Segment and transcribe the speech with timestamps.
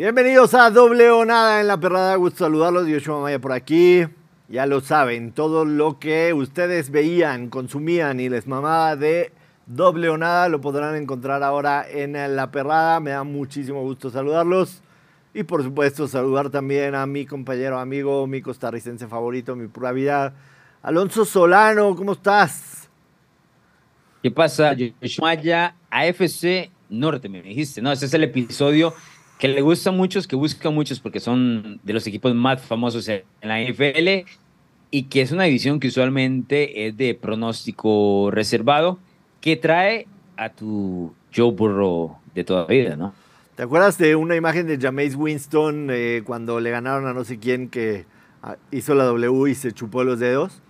[0.00, 2.16] Bienvenidos a Doble o Nada en la Perrada.
[2.16, 2.88] Gusto saludarlos.
[2.88, 4.06] Yoshua Maya por aquí.
[4.48, 9.30] Ya lo saben, todo lo que ustedes veían, consumían y les mamaba de
[9.66, 12.98] Doble o Nada lo podrán encontrar ahora en la Perrada.
[13.00, 14.80] Me da muchísimo gusto saludarlos.
[15.34, 20.32] Y por supuesto, saludar también a mi compañero, amigo, mi costarricense favorito, mi pura vida,
[20.80, 21.94] Alonso Solano.
[21.94, 22.88] ¿Cómo estás?
[24.22, 24.72] ¿Qué pasa?
[24.72, 27.92] Yoshua AFC Norte, me dijiste, ¿no?
[27.92, 28.94] Ese es el episodio
[29.40, 32.60] que le gusta a muchos, que busca a muchos porque son de los equipos más
[32.60, 34.28] famosos en la NFL
[34.90, 38.98] y que es una división que usualmente es de pronóstico reservado,
[39.40, 43.14] que trae a tu Joe Burrow de toda vida, ¿no?
[43.56, 47.38] ¿Te acuerdas de una imagen de Jameis Winston eh, cuando le ganaron a no sé
[47.38, 48.04] quién que
[48.42, 50.60] ah, hizo la W y se chupó los dedos?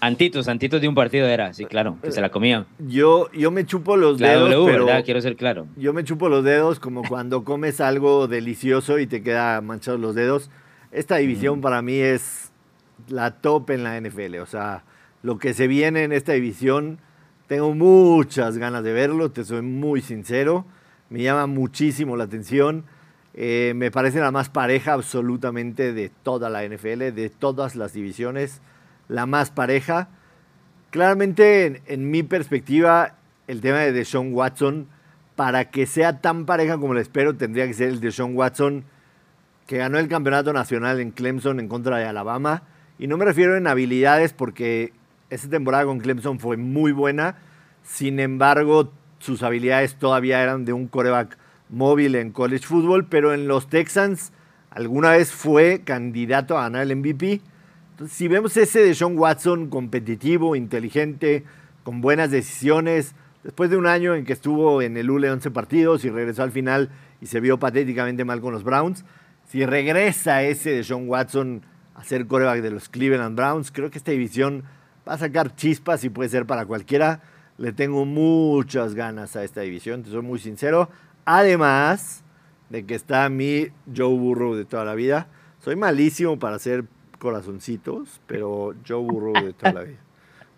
[0.00, 2.66] Antitos, antitos de un partido era, sí, claro, que se la comían.
[2.78, 4.48] Yo, yo me chupo los dedos.
[4.48, 5.04] pero ¿verdad?
[5.04, 5.66] Quiero ser claro.
[5.76, 10.14] Yo me chupo los dedos como cuando comes algo delicioso y te queda manchados los
[10.14, 10.50] dedos.
[10.92, 12.52] Esta división para mí es
[13.08, 14.36] la top en la NFL.
[14.36, 14.84] O sea,
[15.22, 16.98] lo que se viene en esta división,
[17.46, 20.66] tengo muchas ganas de verlo, te soy muy sincero.
[21.08, 22.84] Me llama muchísimo la atención.
[23.32, 28.60] Eh, me parece la más pareja absolutamente de toda la NFL, de todas las divisiones
[29.08, 30.08] la más pareja.
[30.90, 33.14] Claramente, en, mi perspectiva,
[33.46, 34.88] el tema de Deshaun Watson,
[35.34, 38.84] para que sea tan pareja como lo espero, tendría que ser el Deshaun Watson
[39.66, 42.62] que ganó el campeonato nacional en Clemson en contra de Alabama.
[42.98, 44.92] Y no me refiero en habilidades porque
[45.28, 47.36] esa temporada con Clemson fue muy buena.
[47.82, 51.36] Sin embargo, sus habilidades todavía eran de un coreback
[51.68, 54.32] móvil en college football, pero en los Texans
[54.70, 57.40] alguna vez fue candidato a ganar el MVP
[58.08, 61.44] si vemos ese de Sean Watson competitivo, inteligente,
[61.82, 66.04] con buenas decisiones, después de un año en que estuvo en el ULE 11 partidos
[66.04, 66.90] y regresó al final
[67.20, 69.04] y se vio patéticamente mal con los Browns,
[69.48, 71.62] si regresa ese de Sean Watson
[71.94, 74.64] a ser coreback de los Cleveland Browns, creo que esta división
[75.08, 77.22] va a sacar chispas y puede ser para cualquiera.
[77.56, 80.90] Le tengo muchas ganas a esta división, te soy muy sincero.
[81.24, 82.22] Además
[82.68, 85.28] de que está mi Joe Burrow de toda la vida.
[85.60, 86.84] Soy malísimo para hacer
[87.18, 89.98] corazoncitos, pero yo burro de toda la vida.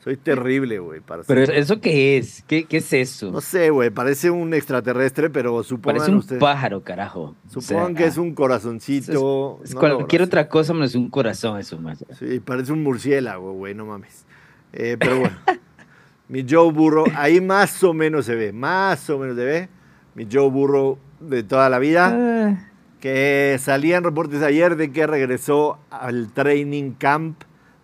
[0.03, 1.01] Soy terrible, güey.
[1.27, 2.45] ¿Pero eso qué es?
[2.47, 3.33] ¿Qué, ¿Qué, es eso?
[3.33, 3.91] No sé, güey.
[3.91, 7.35] Parece un extraterrestre, pero supongan Parece un pájaro, carajo.
[7.49, 9.61] Supongan que es un corazoncito.
[9.65, 12.05] Es, cualquier otra cosa menos un corazón, eso más.
[12.19, 13.75] Sí, parece un murciélago, güey.
[13.75, 14.25] No mames.
[14.73, 15.37] Eh, pero bueno.
[16.29, 18.53] mi Joe Burro, ahí más o menos se ve.
[18.53, 19.69] Más o menos se ve.
[20.15, 22.68] Mi Joe Burro de toda la vida.
[23.01, 27.43] Que salían reportes ayer de que regresó al training camp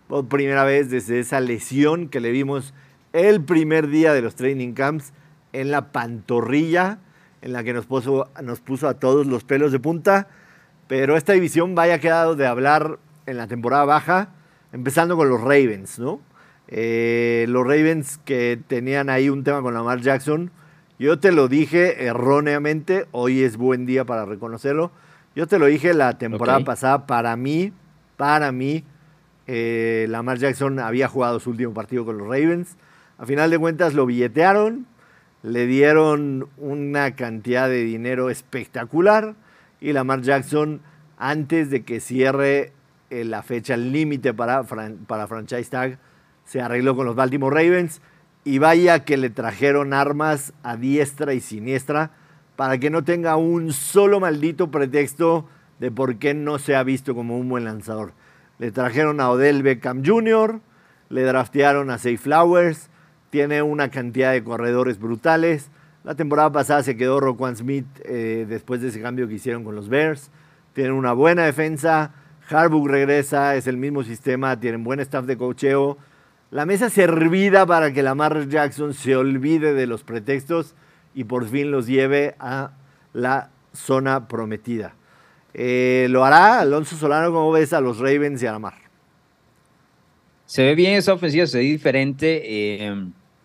[0.09, 2.73] por primera vez desde esa lesión que le vimos
[3.13, 5.13] el primer día de los training camps
[5.53, 6.99] en la pantorrilla,
[7.41, 10.27] en la que nos puso, nos puso a todos los pelos de punta.
[10.89, 14.29] Pero esta división vaya quedado de hablar en la temporada baja,
[14.73, 16.19] empezando con los Ravens, ¿no?
[16.67, 20.51] Eh, los Ravens que tenían ahí un tema con Lamar Jackson.
[20.99, 24.91] Yo te lo dije erróneamente, hoy es buen día para reconocerlo
[25.35, 27.73] yo te lo dije la temporada pasada, para mí,
[28.15, 28.83] para mí,
[29.47, 32.77] eh, Lamar Jackson había jugado su último partido con los Ravens.
[33.17, 34.87] A final de cuentas lo billetearon,
[35.43, 39.35] le dieron una cantidad de dinero espectacular
[39.81, 40.81] y Lamar Jackson,
[41.17, 42.71] antes de que cierre
[43.09, 45.99] eh, la fecha límite para, para franchise tag,
[46.45, 48.01] se arregló con los Baltimore Ravens
[48.45, 52.11] y vaya que le trajeron armas a diestra y siniestra
[52.55, 55.47] para que no tenga un solo maldito pretexto
[55.79, 58.13] de por qué no se ha visto como un buen lanzador.
[58.59, 60.61] Le trajeron a Odell Beckham Jr.,
[61.09, 62.89] le draftearon a Safe Flowers,
[63.29, 65.69] tiene una cantidad de corredores brutales.
[66.03, 69.75] La temporada pasada se quedó Roquan Smith eh, después de ese cambio que hicieron con
[69.75, 70.31] los Bears.
[70.73, 72.11] Tienen una buena defensa.
[72.49, 75.97] Harbaugh regresa, es el mismo sistema, tienen buen staff de cocheo.
[76.51, 80.75] La mesa servida para que Lamar Jackson se olvide de los pretextos
[81.15, 82.71] y por fin los lleve a
[83.13, 84.93] la zona prometida.
[85.53, 87.31] Eh, ¿Lo hará Alonso Solano?
[87.31, 88.75] ¿Cómo ves a los Ravens y a la mar?
[90.45, 92.41] Se ve bien esa ofensiva, se ve diferente.
[92.43, 92.93] Eh,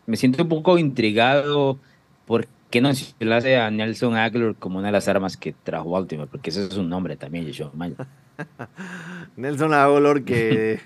[0.06, 1.78] me siento un poco intrigado
[2.26, 5.52] por qué no se le hace a Nelson Aguilar como una de las armas que
[5.52, 7.46] trajo Baltimore, porque ese es un nombre también,
[9.36, 10.80] Nelson Aguilar que,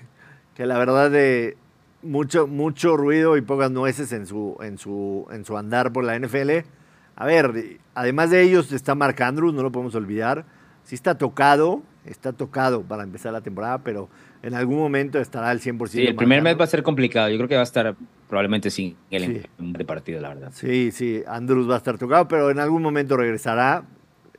[0.55, 1.57] que la verdad de
[2.05, 6.17] mucho, mucho ruido y pocas nueces en su, en, su, en su andar por la
[6.17, 6.65] NFL.
[7.15, 10.45] A ver, además de ellos está Mark Andrews, no lo podemos olvidar.
[10.83, 14.09] Sí está tocado, está tocado para empezar la temporada, pero
[14.43, 15.87] en algún momento estará al 100%.
[15.87, 17.29] Sí, el primer mes va a ser complicado.
[17.29, 17.95] Yo creo que va a estar
[18.27, 20.51] probablemente sin el de partido, la verdad.
[20.53, 23.85] Sí, sí, Andrews va a estar tocado, pero en algún momento regresará.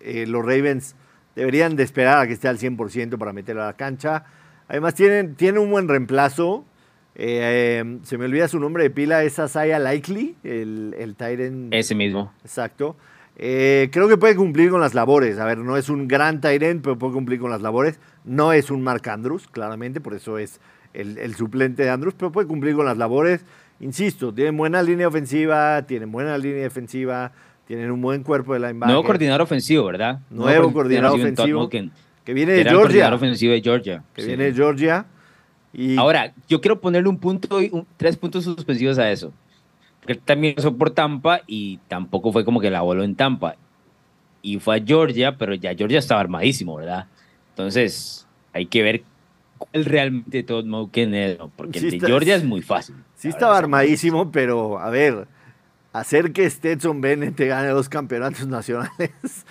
[0.01, 0.95] Eh, los Ravens
[1.35, 4.25] deberían de esperar a que esté al 100% para meterlo a la cancha.
[4.69, 6.65] Además, tienen, tiene un buen reemplazo.
[7.19, 11.73] Eh, em, se me olvida su nombre de pila, es Asaya Likely, el, el Tyrant.
[11.73, 12.33] Ese mismo.
[12.43, 12.95] Exacto.
[13.39, 15.39] Eh, creo que puede cumplir con las labores.
[15.39, 17.99] A ver, no es un gran Tyrant, pero puede cumplir con las labores.
[18.25, 20.61] No es un Mark Andrews, claramente, por eso es
[20.93, 23.45] el, el suplente de Andrews, pero puede cumplir con las labores.
[23.81, 27.33] Insisto, tienen buena línea ofensiva, tienen buena línea defensiva,
[27.67, 28.89] tienen un buen cuerpo de linebacker.
[28.89, 30.21] Nuevo coordinador ofensivo, ¿verdad?
[30.31, 31.69] Nuevo, coordinador, ofensivo.
[31.69, 32.79] Que, viene de Georgia.
[32.79, 34.03] coordinador ofensivo de Georgia.
[34.15, 35.07] Que viene de Georgia.
[35.79, 35.99] Y...
[35.99, 37.61] Ahora, yo quiero ponerle un punto,
[37.99, 39.31] tres puntos suspensivos a eso.
[40.01, 43.57] Porque él también pasó por Tampa y tampoco fue como que la voló en Tampa.
[44.41, 47.09] Y fue a Georgia, pero ya Georgia estaba armadísimo, ¿verdad?
[47.51, 49.03] Entonces, hay que ver
[49.59, 52.97] cuál realmente todo Moken es, porque el de Georgia es muy fácil.
[53.15, 55.29] Sí estaba armadísimo, pero a ver,
[55.93, 59.45] hacer que Stetson Bennett te gane dos campeonatos nacionales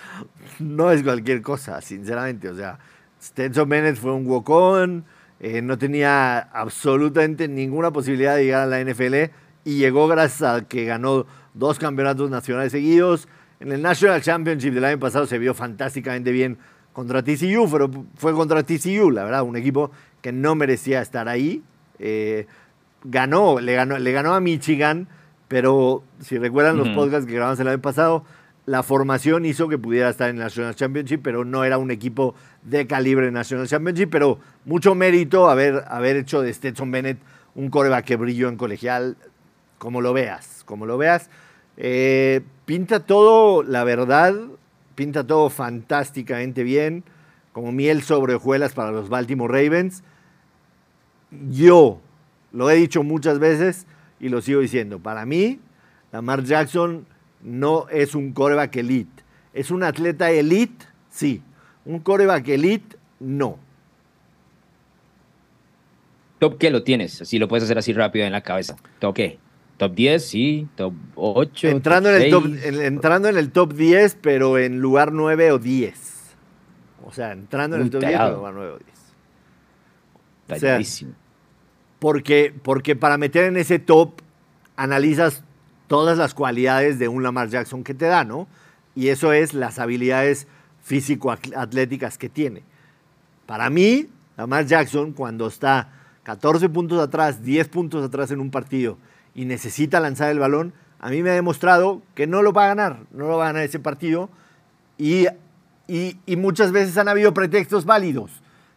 [0.58, 2.48] no es cualquier cosa, sinceramente.
[2.48, 2.80] O sea,
[3.22, 4.48] Stetson Bennett fue un walk
[5.40, 9.32] eh, no tenía absolutamente ninguna posibilidad de llegar a la NFL
[9.64, 13.28] y llegó gracias a que ganó dos campeonatos nacionales seguidos.
[13.60, 16.58] En el National Championship del año pasado se vio fantásticamente bien
[16.92, 19.90] contra TCU, pero fue contra TCU, la verdad, un equipo
[20.22, 21.62] que no merecía estar ahí.
[21.98, 22.46] Eh,
[23.04, 25.08] ganó, le ganó, le ganó a Michigan,
[25.48, 28.24] pero si recuerdan los podcasts que grabamos el año pasado,
[28.66, 32.34] la formación hizo que pudiera estar en el National Championship, pero no era un equipo
[32.66, 37.18] de calibre National Championship, pero mucho mérito haber, haber hecho de Stetson Bennett
[37.54, 39.16] un coreback que brilló en colegial,
[39.78, 41.30] como lo veas, como lo veas.
[41.76, 44.34] Eh, pinta todo, la verdad,
[44.94, 47.04] pinta todo fantásticamente bien,
[47.52, 50.02] como miel sobre hojuelas para los Baltimore Ravens.
[51.50, 52.00] Yo,
[52.52, 53.86] lo he dicho muchas veces
[54.18, 54.98] y lo sigo diciendo.
[54.98, 55.60] Para mí,
[56.10, 57.06] Lamar Jackson
[57.42, 59.22] no es un coreback elite.
[59.54, 60.84] ¿Es un atleta elite?
[61.10, 61.42] Sí.
[61.86, 63.58] Un coreback elite, no.
[66.38, 67.12] ¿Top qué lo tienes?
[67.12, 68.76] Si lo puedes hacer así rápido en la cabeza.
[68.98, 69.38] ¿Top qué?
[69.78, 70.26] ¿Top 10?
[70.26, 70.68] Sí.
[70.74, 71.68] ¿Top 8?
[71.68, 76.34] Entrando, en, el top, entrando en el top 10, pero en lugar 9 o 10.
[77.04, 78.90] O sea, entrando en el top 10, pero en lugar 9 o 10.
[80.46, 81.12] Talladísimo.
[81.98, 84.20] Porque, porque para meter en ese top
[84.76, 85.42] analizas
[85.86, 88.48] todas las cualidades de un Lamar Jackson que te da, ¿no?
[88.94, 90.46] Y eso es las habilidades
[90.86, 92.62] físico-atléticas que tiene.
[93.44, 94.06] Para mí,
[94.36, 95.88] Lamar Jackson, cuando está
[96.22, 98.96] 14 puntos atrás, 10 puntos atrás en un partido
[99.34, 102.68] y necesita lanzar el balón, a mí me ha demostrado que no lo va a
[102.68, 104.30] ganar, no lo va a ganar ese partido.
[104.96, 105.26] Y,
[105.88, 108.30] y, muchas veces han habido pretextos válidos,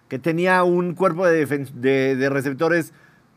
[0.08, 2.92] que tenía un cuerpo de, de receptores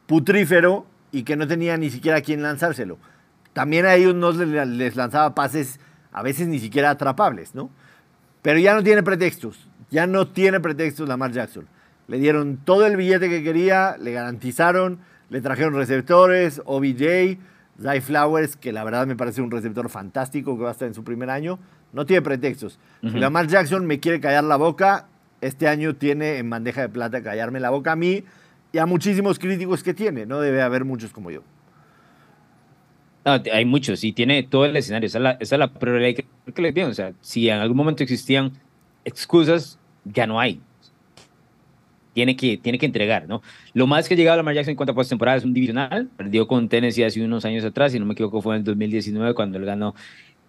[0.07, 2.97] putrífero y que no tenía ni siquiera a quién lanzárselo.
[3.53, 5.79] También a ellos no les lanzaba pases
[6.11, 7.71] a veces ni siquiera atrapables, ¿no?
[8.43, 11.67] Pero ya no tiene pretextos, ya no tiene pretextos Lamar Jackson.
[12.09, 14.99] Le dieron todo el billete que quería, le garantizaron,
[15.31, 17.39] le trajeron receptores, OBJ,
[17.81, 20.95] Zay Flowers, que la verdad me parece un receptor fantástico que va a estar en
[20.95, 21.59] su primer año.
[21.93, 22.79] No tiene pretextos.
[23.01, 25.07] Si Lamar Jackson me quiere callar la boca,
[25.41, 28.25] este año tiene en bandeja de plata callarme la boca a mí
[28.73, 30.27] y a muchísimos críticos que tiene.
[30.27, 31.43] No debe haber muchos como yo.
[33.25, 35.07] Hay muchos y tiene todo el escenario.
[35.07, 36.25] Esa es la, prioridad
[36.55, 38.53] que, le O sea, si en algún momento existían
[39.05, 40.61] excusas, ya no hay.
[42.15, 43.41] Tiene que, tiene que entregar, ¿no?
[43.73, 46.11] Lo más que ha llegado a Lamar Jackson en cuanto a postemporada es un divisional.
[46.17, 49.35] Perdió con Tennessee hace unos años atrás, si no me equivoco, fue en el 2019
[49.35, 49.95] cuando él ganó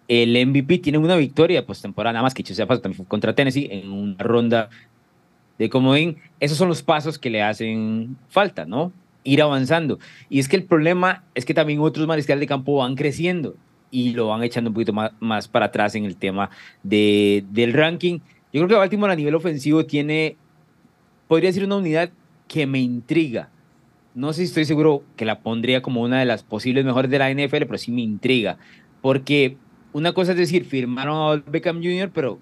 [0.08, 0.78] el MVP.
[0.78, 4.22] Tiene una victoria postemporada, nada más que sea paso, también fue contra Tennessee en una
[4.22, 4.68] ronda
[5.58, 8.92] de comodín, esos son los pasos que le hacen falta, ¿no?
[9.24, 9.98] Ir avanzando.
[10.28, 13.56] Y es que el problema es que también otros mariscales de campo van creciendo
[13.90, 16.50] y lo van echando un poquito más, más para atrás en el tema
[16.82, 18.18] de, del ranking.
[18.52, 20.36] Yo creo que Baltimore a nivel ofensivo tiene,
[21.28, 22.10] podría decir, una unidad
[22.48, 23.50] que me intriga.
[24.14, 27.18] No sé si estoy seguro que la pondría como una de las posibles mejores de
[27.18, 28.58] la NFL, pero sí me intriga.
[29.00, 29.56] Porque
[29.92, 32.38] una cosa es decir, firmaron a Beckham Jr., pero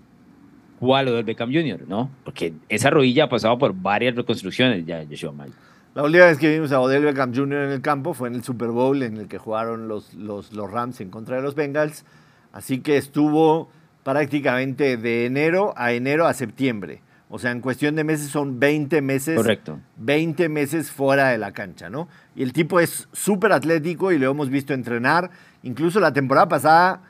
[0.81, 2.11] cuál lo del Beckham Jr., ¿no?
[2.25, 5.53] Porque esa rodilla ha pasado por varias reconstrucciones ya, Joshua Mayo.
[5.95, 7.65] La última vez que vimos a Odell Beckham Jr.
[7.65, 10.71] en el campo fue en el Super Bowl en el que jugaron los, los, los
[10.71, 12.07] Rams en contra de los Bengals.
[12.51, 13.69] Así que estuvo
[14.03, 17.03] prácticamente de enero a enero a septiembre.
[17.29, 19.37] O sea, en cuestión de meses son 20 meses.
[19.37, 19.81] Correcto.
[19.99, 22.09] 20 meses fuera de la cancha, ¿no?
[22.35, 25.31] Y el tipo es súper atlético y lo hemos visto entrenar.
[25.63, 27.03] Incluso la temporada pasada,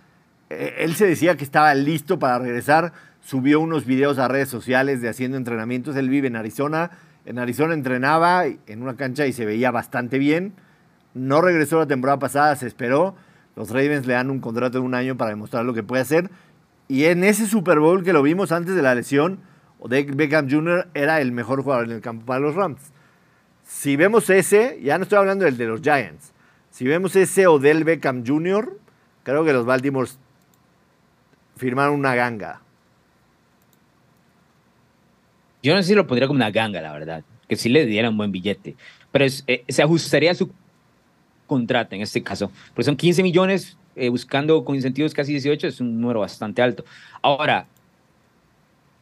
[0.50, 2.92] eh, él se decía que estaba listo para regresar
[3.24, 5.96] subió unos videos a redes sociales de haciendo entrenamientos.
[5.96, 6.90] Él vive en Arizona.
[7.24, 10.54] En Arizona entrenaba en una cancha y se veía bastante bien.
[11.14, 13.14] No regresó la temporada pasada, se esperó.
[13.54, 16.30] Los Ravens le dan un contrato de un año para demostrar lo que puede hacer.
[16.88, 19.40] Y en ese Super Bowl que lo vimos antes de la lesión,
[19.78, 20.88] Odell Beckham Jr.
[20.94, 22.80] era el mejor jugador en el campo para los Rams.
[23.64, 26.32] Si vemos ese, ya no estoy hablando del de los Giants,
[26.70, 28.78] si vemos ese Odell Beckham Jr.,
[29.24, 30.08] creo que los Baltimore
[31.56, 32.61] firmaron una ganga.
[35.62, 38.12] Yo no sé si lo pondría como una ganga, la verdad, que sí le dieran
[38.12, 38.74] un buen billete,
[39.10, 40.50] pero eh, se ajustaría su
[41.46, 45.80] contrato en este caso, porque son 15 millones eh, buscando con incentivos casi 18, es
[45.80, 46.84] un número bastante alto.
[47.20, 47.66] Ahora,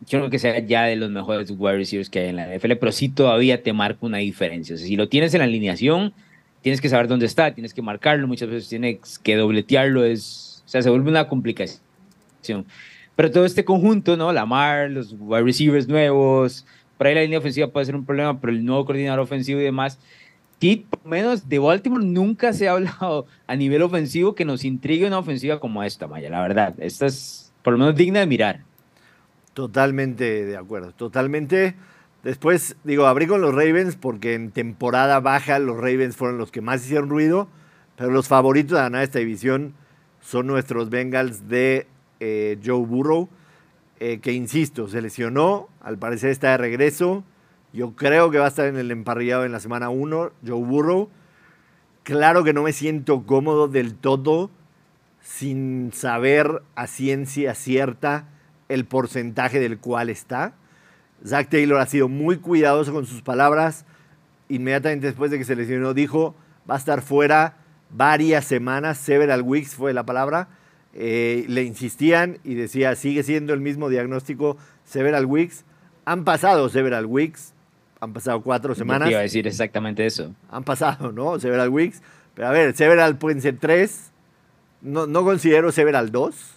[0.07, 2.73] yo creo que sea ya de los mejores wide receivers que hay en la NFL,
[2.73, 4.77] pero sí todavía te marca una diferencia.
[4.77, 6.13] si lo tienes en la alineación,
[6.63, 10.69] tienes que saber dónde está, tienes que marcarlo, muchas veces tienes que dobletearlo, es, o
[10.69, 11.81] sea, se vuelve una complicación.
[13.21, 14.33] Pero todo este conjunto, ¿no?
[14.33, 16.65] La Mar, los wide receivers nuevos,
[16.97, 19.65] por ahí la línea ofensiva puede ser un problema, pero el nuevo coordinador ofensivo y
[19.65, 19.99] demás.
[20.59, 25.07] Y por menos de Baltimore nunca se ha hablado a nivel ofensivo que nos intrigue
[25.07, 26.75] una ofensiva como esta, Maya, la verdad.
[26.79, 28.61] Esta es por lo menos digna de mirar.
[29.53, 31.75] Totalmente de acuerdo, totalmente.
[32.25, 36.63] Después, digo, abrí con los Ravens porque en temporada baja los Ravens fueron los que
[36.63, 37.49] más hicieron ruido,
[37.97, 39.75] pero los favoritos de ganar esta división
[40.23, 41.87] son nuestros Bengals de
[42.21, 43.29] eh, Joe Burrow,
[43.99, 47.25] eh, que insisto, se lesionó, al parecer está de regreso.
[47.73, 51.09] Yo creo que va a estar en el emparrillado en la semana 1, Joe Burrow.
[52.03, 54.51] Claro que no me siento cómodo del todo
[55.23, 58.29] sin saber a ciencia cierta
[58.69, 60.55] el porcentaje del cual está
[61.27, 63.85] Zach Taylor ha sido muy cuidadoso con sus palabras.
[64.49, 66.35] Inmediatamente después de que se lesionó, dijo,
[66.69, 67.57] va a estar fuera
[67.91, 68.99] varias semanas.
[68.99, 70.49] Several weeks fue la palabra.
[70.93, 75.65] Eh, le insistían y decía, sigue siendo el mismo diagnóstico, several weeks.
[76.05, 77.55] Han pasado several weeks,
[78.01, 79.11] han pasado cuatro semanas.
[79.11, 80.35] iba a decir exactamente eso.
[80.51, 81.39] Han pasado, ¿no?
[81.39, 82.03] Several weeks.
[82.35, 84.11] Pero a ver, several pueden ser tres.
[84.81, 86.55] No, no considero several dos.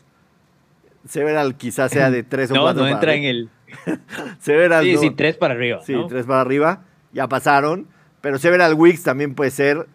[1.07, 2.83] Several quizás sea de tres o cuatro.
[2.83, 3.49] No, no entra en el
[4.39, 4.83] Several.
[4.83, 5.81] Sí, sí, tres para arriba.
[5.83, 6.83] Sí, tres para arriba.
[7.11, 7.87] Ya pasaron.
[8.21, 9.87] Pero Several Weeks también puede ser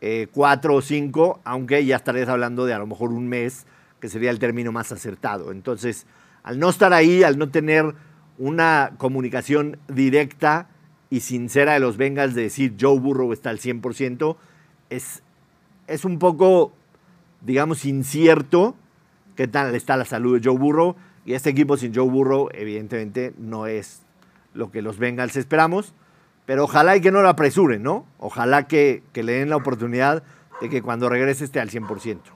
[0.00, 3.66] eh, cuatro o cinco, aunque ya estarías hablando de a lo mejor un mes,
[4.06, 5.50] que sería el término más acertado.
[5.50, 6.06] Entonces,
[6.44, 7.92] al no estar ahí, al no tener
[8.38, 10.68] una comunicación directa
[11.10, 14.36] y sincera de los Bengals de decir Joe Burrow está al 100%,
[14.90, 15.24] es,
[15.88, 16.72] es un poco,
[17.40, 18.76] digamos, incierto
[19.34, 20.94] qué tal está la salud de Joe Burrow
[21.24, 24.02] y este equipo sin Joe Burrow, evidentemente, no es
[24.54, 25.94] lo que los Bengals esperamos.
[26.44, 28.06] Pero ojalá y que no lo apresuren, ¿no?
[28.18, 30.22] Ojalá que, le den la oportunidad
[30.60, 32.35] de que cuando regrese esté al 100%.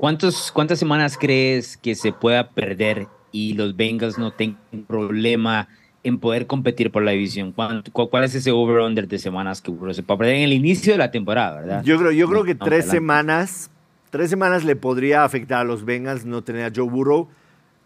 [0.00, 5.68] ¿Cuántos, ¿Cuántas semanas crees que se pueda perder y los Bengals no tengan problema
[6.02, 7.52] en poder competir por la división?
[7.52, 10.98] ¿Cuál, cuál es ese over-under de semanas que se puede perder en el inicio de
[10.98, 11.84] la temporada, verdad?
[11.84, 13.70] Yo creo, yo creo que tres semanas
[14.10, 17.28] Tres semanas le podría afectar a los Bengals no tener a Joe Burrow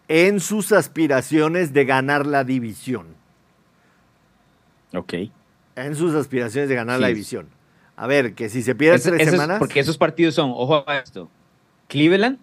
[0.07, 3.07] en sus aspiraciones de ganar la división.
[4.93, 5.13] Ok.
[5.75, 7.47] En sus aspiraciones de ganar la división.
[7.95, 9.59] A ver, que si se pierde tres semanas.
[9.59, 11.29] porque esos partidos son, ojo a esto:
[11.87, 12.39] Cleveland,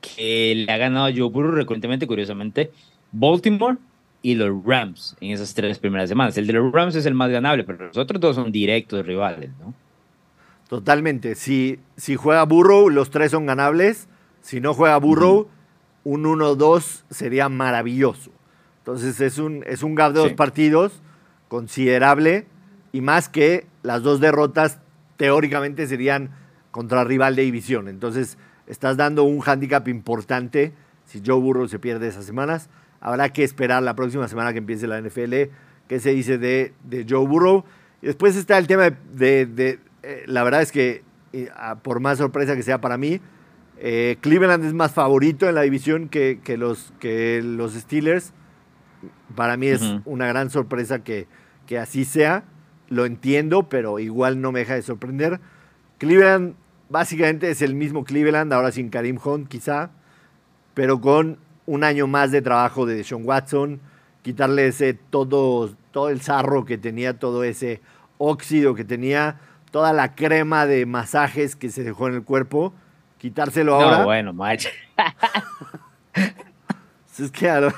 [0.00, 2.70] que le ha ganado a Joe Burrow recurrentemente, curiosamente,
[3.12, 3.78] Baltimore
[4.22, 6.36] y los Rams en esas tres primeras semanas.
[6.36, 9.50] El de los Rams es el más ganable, pero los otros dos son directos rivales,
[9.60, 9.74] ¿no?
[10.68, 11.36] Totalmente.
[11.36, 14.08] Si, si juega Burrow, los tres son ganables.
[14.40, 15.48] Si no juega Burrow,
[16.02, 18.30] un 1-2 sería maravilloso.
[18.78, 21.00] Entonces es un, es un gap de dos partidos
[21.48, 22.46] considerable
[22.92, 24.78] y más que las dos derrotas
[25.16, 26.30] teóricamente serían
[26.70, 27.88] contra rival de división.
[27.88, 30.72] Entonces estás dando un hándicap importante
[31.04, 32.68] si Joe Burrow se pierde esas semanas.
[33.00, 35.34] Habrá que esperar la próxima semana que empiece la NFL
[35.88, 37.64] qué se dice de, de Joe Burrow.
[38.02, 41.02] Y después está el tema de, eh, la verdad es que,
[41.82, 43.20] por más sorpresa que sea para mí,
[43.78, 48.32] eh, Cleveland es más favorito en la división que, los, que los Steelers.
[49.34, 51.26] Para mí es una gran sorpresa que,
[51.66, 52.44] que así sea.
[52.88, 55.40] Lo entiendo, pero igual no me deja de sorprender.
[55.98, 56.54] Cleveland
[56.88, 59.90] básicamente es el mismo Cleveland, ahora sin Karim Hunt quizá,
[60.74, 63.80] pero con un año más de trabajo de Sean Watson,
[64.22, 67.80] quitarle ese todo, todo el sarro que tenía, todo ese
[68.18, 69.40] óxido que tenía,
[69.70, 72.72] toda la crema de masajes que se dejó en el cuerpo,
[73.18, 73.98] quitárselo ahora.
[73.98, 74.68] No, bueno, macho.
[77.18, 77.72] es que a lo,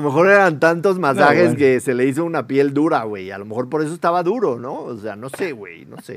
[0.00, 3.30] mejor eran tantos masajes que se le hizo una piel dura, güey.
[3.30, 4.74] A lo mejor por eso estaba duro, ¿no?
[4.74, 6.16] O sea, no sé, güey, no sé.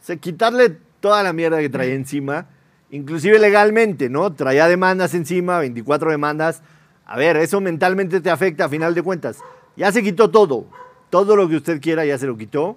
[0.00, 2.46] Sea, quitarle toda la mierda que traía encima,
[2.90, 4.32] inclusive legalmente, ¿no?
[4.32, 6.62] Traía demandas encima, 24 demandas.
[7.06, 9.38] A ver, eso mentalmente te afecta a final de cuentas.
[9.76, 10.66] Ya se quitó todo.
[11.10, 12.76] Todo lo que usted quiera ya se lo quitó.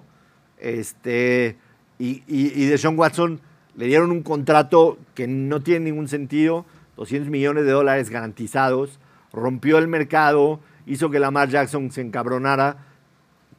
[0.58, 1.56] Este,
[1.98, 3.40] y, y, de Sean Watson
[3.76, 6.64] le dieron un contrato que no tiene ningún sentido,
[6.96, 8.98] 200 millones de dólares garantizados.
[9.32, 12.76] rompió el mercado, hizo que Lamar Jackson se encabronara.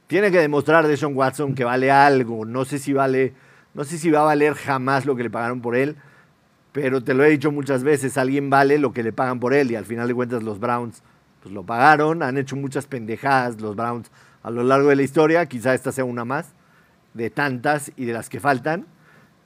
[0.08, 2.46] Tiene que demostrar Deshaun Watson que vale algo.
[2.46, 3.34] No sé si vale,
[3.76, 5.96] no sé si va a valer jamás lo que le pagaron por él,
[6.72, 9.70] pero te lo he dicho muchas veces, alguien vale lo que le pagan por él
[9.72, 11.04] y al final de cuentas los Browns
[11.44, 14.10] pues lo pagaron, han hecho muchas pendejadas los Browns
[14.42, 16.54] a lo largo de la historia, quizá esta sea una más
[17.14, 18.86] de tantas y de las que faltan,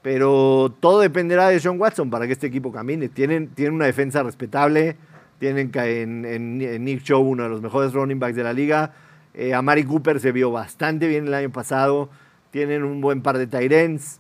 [0.02, 3.10] pero todo dependerá de Sean Watson para que este equipo camine.
[3.10, 4.96] Tienen, tienen una defensa respetable,
[5.40, 8.94] tienen en, Nick Show uno de los mejores running backs de la liga.
[9.34, 12.10] Eh, a Mari Cooper se vio bastante bien el año pasado.
[12.52, 14.20] Tienen un buen par de ends.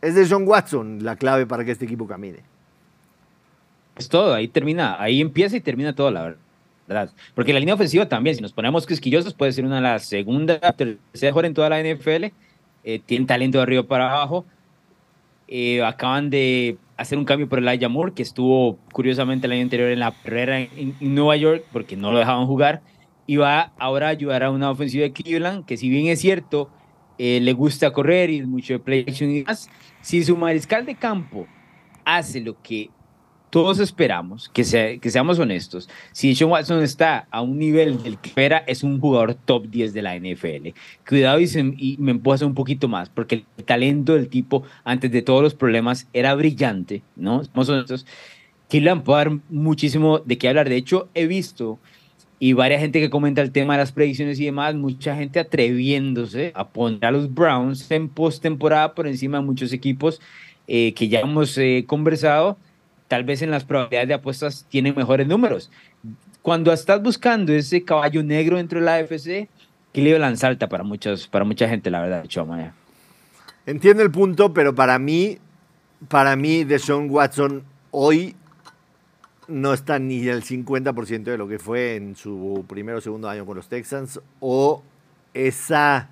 [0.00, 2.40] Es de Sean Watson la clave para que este equipo camine.
[3.96, 7.10] Es todo, ahí termina, ahí empieza y termina todo, la verdad.
[7.34, 10.58] Porque la línea ofensiva también, si nos ponemos quisquillosos, puede ser una de las segunda,
[10.58, 12.26] tercera mejor en toda la NFL.
[12.84, 14.44] Eh, tienen talento de arriba para abajo.
[15.48, 19.62] Eh, acaban de hacer un cambio por el Elijah Moore, que estuvo curiosamente el año
[19.62, 22.82] anterior en la carrera en, Nueva York porque no lo dejaban jugar.
[23.26, 26.68] Y va ahora a ayudar a una ofensiva de Cleveland, que si bien es cierto,
[27.18, 29.68] eh, le gusta correr y mucho de play action y más,
[30.00, 31.46] si su mariscal de campo
[32.04, 32.90] hace lo que
[33.54, 38.18] todos esperamos, que, sea, que seamos honestos, si Sean Watson está a un nivel del
[38.18, 40.70] que espera, es un jugador top 10 de la NFL.
[41.08, 45.40] Cuidado y, me empujas un poquito más, porque el talento del tipo, antes de todos
[45.40, 47.44] los problemas, era brillante, ¿no?
[47.44, 48.06] Somos honestos.
[48.66, 50.68] Killian puede dar muchísimo de qué hablar.
[50.68, 51.78] De hecho, he visto
[52.44, 56.52] y varias gente que comenta el tema de las predicciones y demás, mucha gente atreviéndose
[56.54, 60.20] a poner a los Browns en postemporada por encima de muchos equipos
[60.66, 62.58] eh, que ya hemos eh, conversado
[63.08, 65.70] tal vez en las probabilidades de apuestas tienen mejores números.
[66.42, 69.48] Cuando estás buscando ese caballo negro dentro de la AFC,
[69.94, 72.74] Cleveland salta para, muchos, para mucha gente, la verdad, Choma.
[73.64, 75.38] Entiendo el punto, pero para mí,
[76.08, 78.36] para mí, Deshaun Watson hoy
[79.48, 83.46] no está ni el 50% de lo que fue en su primero o segundo año
[83.46, 84.82] con los Texans o
[85.34, 86.10] esa,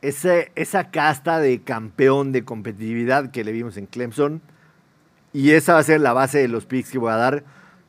[0.00, 4.42] esa, esa casta de campeón de competitividad que le vimos en Clemson
[5.32, 7.44] y esa va a ser la base de los picks que voy a dar.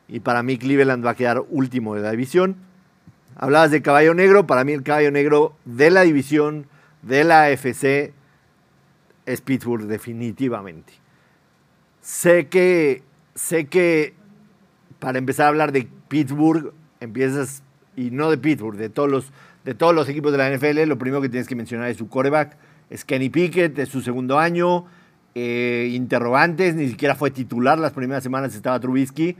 [0.08, 2.56] Y para mí Cleveland va a quedar último de la división.
[3.36, 4.46] Hablabas de caballo negro.
[4.46, 6.66] Para mí el caballo negro de la división
[7.02, 8.12] de la AFC
[9.26, 10.94] es Pittsburgh definitivamente.
[12.00, 13.02] Sé que,
[13.34, 14.14] sé que
[15.04, 17.62] para empezar a hablar de Pittsburgh, empiezas,
[17.94, 20.96] y no de Pittsburgh, de todos los, de todos los equipos de la NFL, lo
[20.96, 22.56] primero que tienes que mencionar es su quarterback.
[22.88, 24.86] Es Kenny Pickett, es su segundo año
[25.34, 29.36] eh, interrogantes, ni siquiera fue titular las primeras semanas, estaba Trubisky,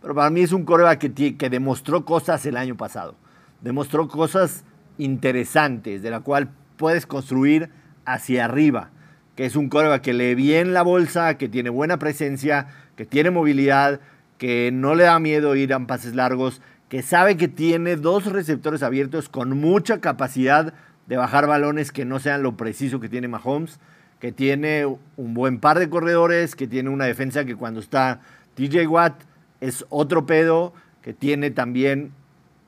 [0.00, 3.16] pero para mí es un coreback que, que demostró cosas el año pasado,
[3.60, 4.64] demostró cosas
[4.98, 7.70] interesantes, de la cual puedes construir
[8.04, 8.90] hacia arriba,
[9.34, 13.32] que es un coreback que lee bien la bolsa, que tiene buena presencia, que tiene
[13.32, 14.00] movilidad,
[14.38, 18.82] que no le da miedo ir a pases largos, que sabe que tiene dos receptores
[18.82, 20.72] abiertos con mucha capacidad
[21.06, 23.78] de bajar balones que no sean lo preciso que tiene Mahomes
[24.18, 24.84] que tiene
[25.16, 28.20] un buen par de corredores, que tiene una defensa que cuando está
[28.54, 29.22] TJ Watt
[29.60, 30.72] es otro pedo,
[31.02, 32.12] que tiene también,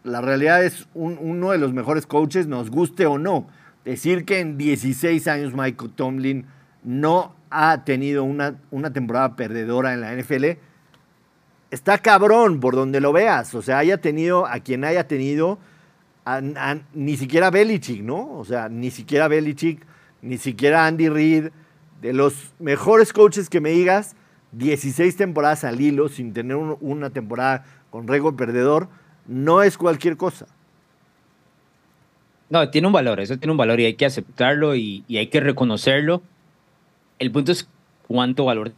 [0.05, 3.49] la realidad es uno de los mejores coaches, nos guste o no.
[3.85, 6.47] Decir que en 16 años Michael Tomlin
[6.85, 10.59] no ha tenido una, una temporada perdedora en la NFL,
[11.71, 13.55] está cabrón por donde lo veas.
[13.55, 15.59] O sea, haya tenido a quien haya tenido,
[16.95, 18.39] ni siquiera Belichick, ¿no?
[18.39, 19.87] O sea, ni siquiera Belichick
[20.23, 21.49] ni siquiera Andy Reid,
[22.03, 24.17] de los mejores coaches que me digas,
[24.53, 28.89] 16 temporadas al hilo sin tener una temporada con récord perdedor,
[29.27, 30.47] no es cualquier cosa.
[32.49, 35.41] No, tiene un valor, eso tiene un valor y hay que aceptarlo y, hay que
[35.41, 36.23] reconocerlo.
[37.19, 37.69] El punto es
[38.09, 38.73] cuánto valor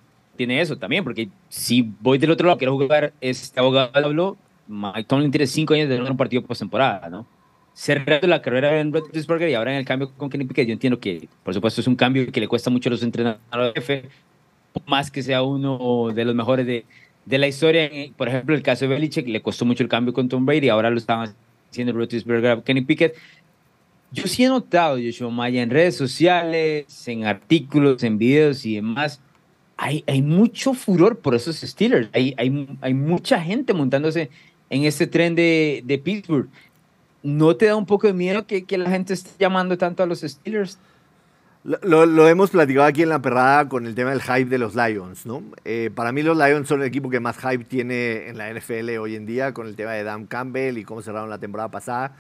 [0.47, 4.37] tiene eso también, porque si voy del otro lado, quiero jugar este abogado,
[4.69, 7.27] Mike Tomlin tiene cinco años de un partido postemporada, ¿no?
[7.75, 11.01] cerrando la carrera en Roethlisberger y ahora en el cambio con Kenny Pickett, yo entiendo
[11.01, 14.05] que, por supuesto, es un cambio que le cuesta mucho a los entrenadores
[14.87, 16.85] más que sea uno de los mejores de,
[17.25, 17.91] de la historia.
[18.17, 20.91] Por ejemplo, el caso de Belichick le costó mucho el cambio con Tom Brady, ahora
[20.91, 21.35] lo estaban
[21.71, 23.15] haciendo Roethlisberger Kenny Pickett.
[24.11, 29.23] Yo sí he notado, Joshua Maya, en redes sociales, en artículos, en videos y demás,
[29.83, 32.09] hay, hay mucho furor por esos Steelers.
[32.13, 34.31] Hay, hay, hay mucha gente montándose
[34.71, 36.49] en este tren de, de Pittsburgh.
[37.25, 40.07] ¿No te da un poco de miedo que, que la gente esté llamando tanto a
[40.07, 40.79] los Steelers?
[41.65, 44.77] Lo, lo, hemos platicado aquí en la perrada con el tema del hype de los
[44.77, 45.43] Lions, ¿no?
[45.65, 48.89] Eh, para mí los Lions son el equipo que más hype tiene en la NFL
[49.01, 52.15] hoy en día, con el tema de Dan Campbell y cómo cerraron la temporada pasada.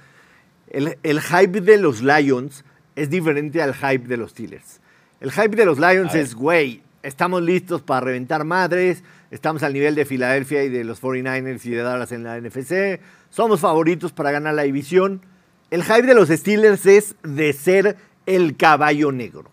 [0.68, 2.64] El, el hype de los Lions
[2.96, 4.80] es diferente al hype de los Steelers.
[5.20, 9.94] El hype de los Lions es, güey, estamos listos para reventar madres, estamos al nivel
[9.94, 14.30] de Filadelfia y de los 49ers y de Dallas en la NFC, somos favoritos para
[14.30, 15.22] ganar la división.
[15.70, 19.50] El hype de los Steelers es de ser el caballo negro.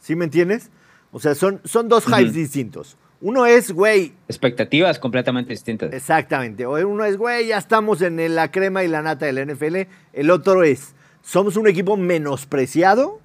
[0.00, 0.70] ¿Sí me entiendes?
[1.10, 2.96] O sea, son, son dos hypes distintos.
[3.20, 4.14] Uno es, güey.
[4.26, 5.92] Expectativas completamente distintas.
[5.92, 6.66] Exactamente.
[6.66, 9.82] Uno es, güey, ya estamos en la crema y la nata del NFL.
[10.12, 13.20] El otro es, somos un equipo menospreciado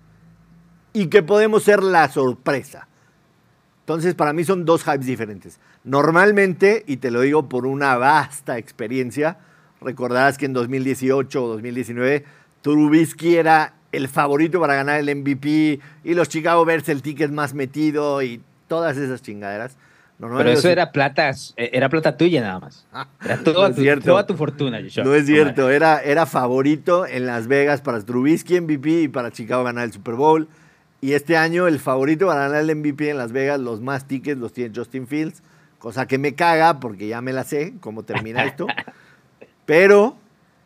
[0.93, 2.86] y que podemos ser la sorpresa.
[3.87, 5.61] Entonces, para mí son dos hypes diferentes.
[5.85, 9.37] Normalmente, y te lo digo por una vasta experiencia,
[9.79, 12.25] recordarás que en 2018 o 2019
[12.61, 17.53] Trubisky era el favorito para ganar el MVP y los Chicago Bears el ticket más
[17.53, 19.77] metido y todas esas chingaderas.
[20.19, 22.85] Pero eso era plata, era plata tuya nada más.
[22.91, 24.81] Ah, era toda, tu, toda tu, fortuna.
[25.01, 29.63] No es cierto, era, era favorito en Las Vegas para Trubisky MVP y para Chicago
[29.63, 30.49] ganar el Super Bowl.
[30.99, 34.39] Y este año el favorito para ganar el MVP en Las Vegas, los más tickets
[34.39, 35.43] los tiene Justin Fields,
[35.77, 38.67] cosa que me caga porque ya me la sé cómo termina esto.
[39.65, 40.17] Pero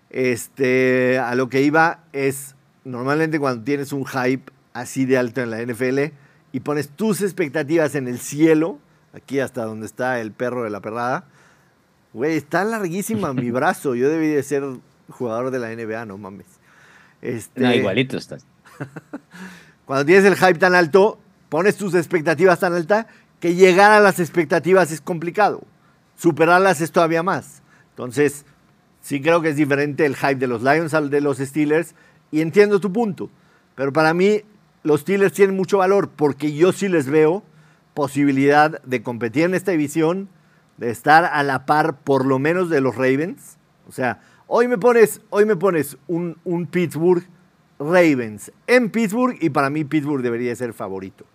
[0.09, 5.49] este, a lo que iba es, normalmente cuando tienes un hype así de alto en
[5.49, 6.13] la NFL
[6.53, 8.79] y pones tus expectativas en el cielo,
[9.13, 11.25] aquí hasta donde está el perro de la perrada.
[12.13, 13.95] Güey, está larguísima mi brazo.
[13.95, 14.63] Yo debí de ser
[15.09, 16.47] jugador de la NBA, no mames.
[17.21, 17.61] Este...
[17.61, 18.45] No, igualito estás.
[19.85, 23.07] Cuando tienes el hype tan alto, pones tus expectativas tan altas
[23.39, 25.63] que llegar a las expectativas es complicado.
[26.15, 27.61] Superarlas es todavía más.
[27.89, 28.45] Entonces,
[29.01, 31.95] sí creo que es diferente el hype de los Lions al de los Steelers
[32.31, 33.29] y entiendo tu punto.
[33.75, 34.41] Pero para mí,
[34.83, 37.43] los Steelers tienen mucho valor porque yo sí les veo
[37.93, 40.29] posibilidad de competir en esta división,
[40.77, 43.57] de estar a la par por lo menos de los Ravens.
[43.87, 47.23] O sea, hoy me pones, hoy me pones un, un Pittsburgh
[47.81, 51.25] Ravens en Pittsburgh y para mí Pittsburgh debería ser favorito.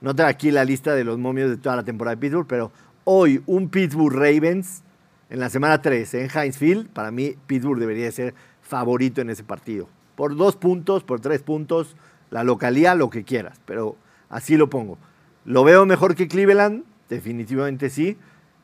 [0.00, 2.72] No tengo aquí la lista de los momios de toda la temporada de Pittsburgh, pero
[3.04, 4.82] hoy un Pittsburgh Ravens
[5.28, 9.44] en la semana 3 en Heinz Field, para mí Pittsburgh debería ser favorito en ese
[9.44, 9.88] partido.
[10.16, 11.96] Por dos puntos, por tres puntos,
[12.30, 13.96] la localidad, lo que quieras, pero
[14.28, 14.98] así lo pongo.
[15.44, 16.84] ¿Lo veo mejor que Cleveland?
[17.08, 18.16] Definitivamente sí.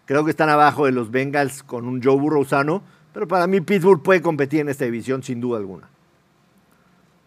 [0.06, 3.60] Creo que están abajo de los Bengals con un Joe Burrow sano, pero para mí
[3.60, 5.88] Pittsburgh puede competir en esta división sin duda alguna.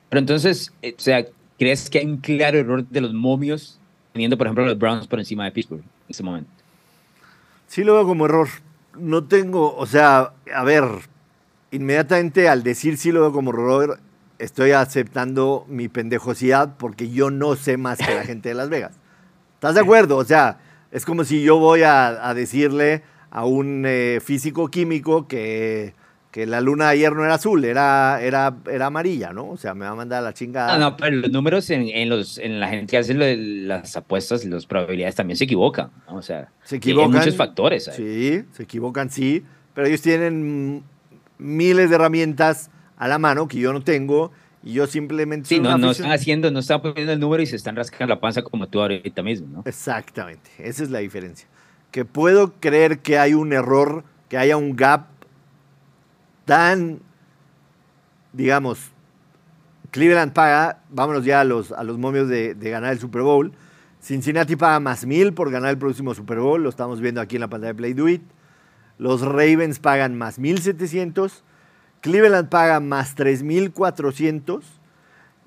[0.10, 1.26] Pero entonces, eh, o sea,
[1.58, 3.80] ¿crees que hay un claro error de los momios
[4.14, 6.50] teniendo, por ejemplo, los Browns por encima de Pittsburgh en ese momento?
[7.68, 8.48] Sí lo veo como error.
[8.98, 10.84] No tengo, o sea, a ver,
[11.72, 14.00] inmediatamente al decir sí lo veo como error,
[14.40, 18.94] estoy aceptando mi pendejosidad porque yo no sé más que la gente de Las Vegas.
[19.56, 20.18] ¿Estás de acuerdo?
[20.18, 20.58] O sea,
[20.92, 25.94] es como si yo voy a, decirle a un eh, físico químico que,
[26.32, 29.50] que, la luna de ayer no era azul, era, era, era amarilla, ¿no?
[29.50, 30.78] O sea, me va a mandar la chingada.
[30.78, 34.50] No, no, pero los números en, los, en la gente que hace las apuestas y
[34.50, 36.18] las probabilidades también se equivocan, ¿no?
[36.18, 37.90] O sea, se equivocan, hay muchos factores.
[37.96, 40.84] Sí, se equivocan, sí, pero ellos tienen
[41.38, 45.48] miles de herramientas a la mano que yo no tengo y yo simplemente...
[45.48, 48.20] Sí, no, no están haciendo, no están poniendo el número y se están rascando la
[48.20, 49.64] panza como tú ahorita mismo, ¿no?
[49.66, 51.48] Exactamente, esa es la diferencia.
[51.92, 55.08] Que puedo creer que hay un error, que haya un gap
[56.50, 57.00] tan,
[58.34, 58.90] digamos,
[59.92, 63.54] Cleveland paga, vámonos ya a los, a los momios de, de ganar el Super Bowl.
[64.02, 67.42] Cincinnati paga más mil por ganar el próximo Super Bowl, lo estamos viendo aquí en
[67.42, 68.24] la pantalla de Play Do It.
[68.98, 71.44] Los Ravens pagan más 1700
[72.02, 74.62] Cleveland paga más 3.400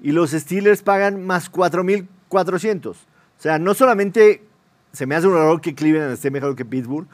[0.03, 2.91] y los Steelers pagan más 4.400.
[2.91, 2.95] O
[3.39, 4.45] sea, no solamente
[4.93, 7.09] se me hace un error que Cleveland esté mejor que Pittsburgh,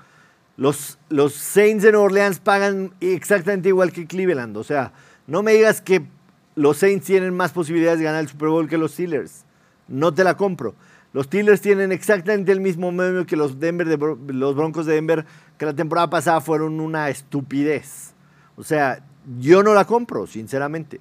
[0.59, 4.57] los, los Saints de New Orleans pagan exactamente igual que Cleveland.
[4.57, 4.93] O sea,
[5.29, 6.03] no me digas que
[6.57, 9.45] los Saints tienen más posibilidades de ganar el Super Bowl que los Steelers.
[9.87, 10.75] No te la compro.
[11.13, 13.87] Los Steelers tienen exactamente el mismo medio que los, Denver
[14.35, 15.25] los Broncos de Denver,
[15.57, 18.15] que la temporada pasada fueron una estupidez.
[18.57, 19.05] O sea,
[19.39, 21.01] yo no la compro, sinceramente.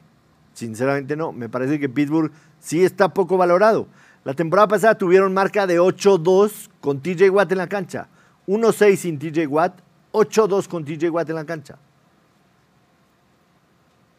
[0.54, 1.32] Sinceramente no.
[1.32, 3.88] Me parece que Pittsburgh sí está poco valorado.
[4.24, 8.08] La temporada pasada tuvieron marca de 8-2 con TJ Watt en la cancha.
[8.48, 9.80] 1-6 sin TJ Watt,
[10.14, 11.78] 8-2 con TJ Watt en la cancha.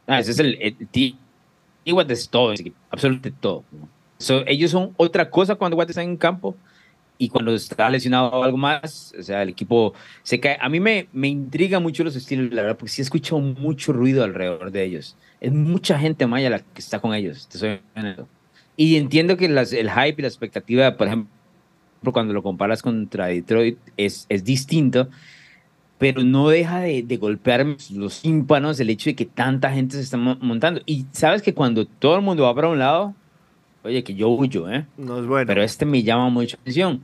[0.07, 2.55] Ah, ese es el, TJ Watt es todo,
[2.91, 3.65] absolutamente todo.
[4.47, 6.55] ellos son otra cosa cuando Watt está en campo
[7.19, 10.57] y cuando está lesionado o algo más, o sea, el equipo se cae.
[10.61, 14.23] A mí me, me intriga mucho los estilos, la verdad, porque sí escucho mucho ruido
[14.23, 15.17] alrededor de ellos.
[15.41, 17.81] Es mucha gente maya la que está con ellos, te soy
[18.77, 21.38] Y entiendo que las, el hype y la expectativa, por ejemplo,
[22.13, 25.09] cuando lo comparas contra Detroit, es, es distinto,
[25.99, 30.03] pero no deja de, de golpearme los tímpanos el hecho de que tanta gente se
[30.03, 30.81] está montando.
[30.87, 33.15] Y sabes que cuando todo el mundo va para un lado,
[33.83, 34.87] oye, que yo huyo, ¿eh?
[34.97, 35.47] No es bueno.
[35.47, 37.03] Pero este me llama mucho la atención.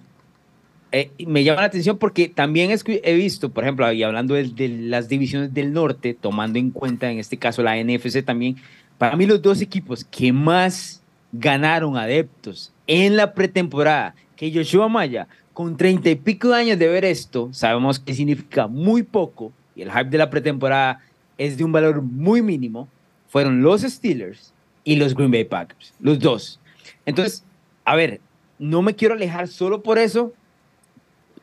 [0.92, 4.68] Eh, me llama la atención porque también he visto, por ejemplo, y hablando de, de,
[4.68, 8.57] las divisiones del norte, tomando en cuenta en este caso la NFC también,
[8.96, 11.02] para mí los dos equipos que más
[11.33, 16.88] ganaron adeptos en la pretemporada, que Joshua Maya, con treinta y pico de años de
[16.88, 21.01] ver esto, sabemos que significa muy poco y el hype de la pretemporada
[21.38, 22.88] es de un valor muy mínimo,
[23.29, 24.53] fueron los Steelers
[24.85, 26.61] y los Green Bay Packers, los dos.
[27.07, 27.44] Entonces,
[27.85, 28.20] a ver,
[28.59, 30.33] no me quiero alejar solo por eso.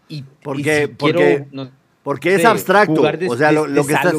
[0.08, 1.46] Y, porque, porque,
[2.04, 3.02] porque es abstracto.
[3.30, 4.14] o sea, lo, que estás,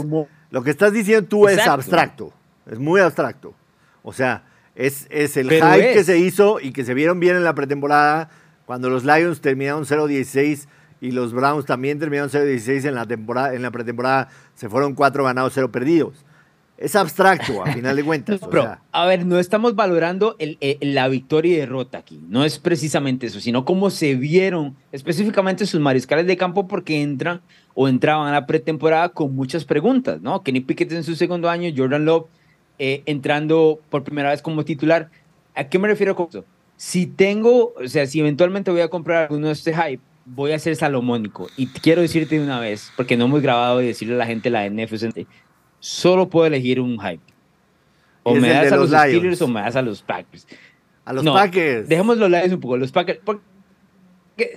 [0.50, 2.32] lo, que estás, diciendo tú es abstracto.
[2.70, 3.54] Es muy abstracto.
[4.02, 7.44] O sea, es, es el hype que se hizo y que se vieron bien en
[7.44, 8.30] la pretemporada
[8.72, 10.66] cuando los Lions terminaron 0-16
[11.02, 15.24] y los Browns también terminaron 0-16 en la temporada, en la pretemporada, se fueron 4
[15.24, 16.24] ganados, 0 perdidos.
[16.78, 18.40] Es abstracto, a final de cuentas.
[18.92, 20.38] a ver, no estamos valorando
[20.80, 22.24] la victoria y derrota aquí.
[22.30, 27.42] No es precisamente eso, sino cómo se vieron específicamente sus mariscales de campo porque entran
[27.74, 30.42] o entraban a la pretemporada con muchas preguntas, ¿no?
[30.42, 32.24] Kenny Pickett en su segundo año, Jordan Love
[32.78, 35.10] eh, entrando por primera vez como titular.
[35.54, 36.46] ¿A qué me refiero con eso?
[36.76, 40.58] Si tengo, o sea, si eventualmente voy a comprar alguno de este hype, voy a
[40.58, 41.48] ser salomónico.
[41.56, 44.50] Y quiero decirte de una vez, porque no hemos grabado y decirle a la gente
[44.50, 45.26] la NFC,
[45.78, 47.22] solo puedo elegir un hype.
[48.22, 50.46] O me das a los, Steelers o me das a los Packers.
[51.04, 51.88] A los Packers.
[51.88, 52.76] Dejemos los Lions un poco.
[52.76, 53.18] Los Packers.
[53.24, 53.42] Porque,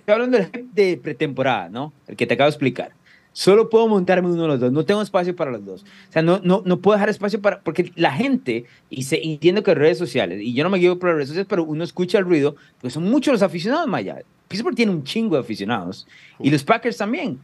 [0.05, 1.93] hablando del hype de pretemporada, ¿no?
[2.07, 2.91] El que te acabo de explicar.
[3.37, 4.71] Solo puedo montarme uno de los dos.
[4.71, 5.83] No tengo espacio para los dos.
[5.83, 7.59] O sea, no, no, no puedo dejar espacio para.
[7.59, 11.09] Porque la gente, y se, entiendo que redes sociales, y yo no me guío por
[11.09, 14.19] las redes sociales, pero uno escucha el ruido, porque son muchos los aficionados Maya.
[14.47, 16.07] Pittsburgh tiene un chingo de aficionados.
[16.39, 17.37] Y los Packers también.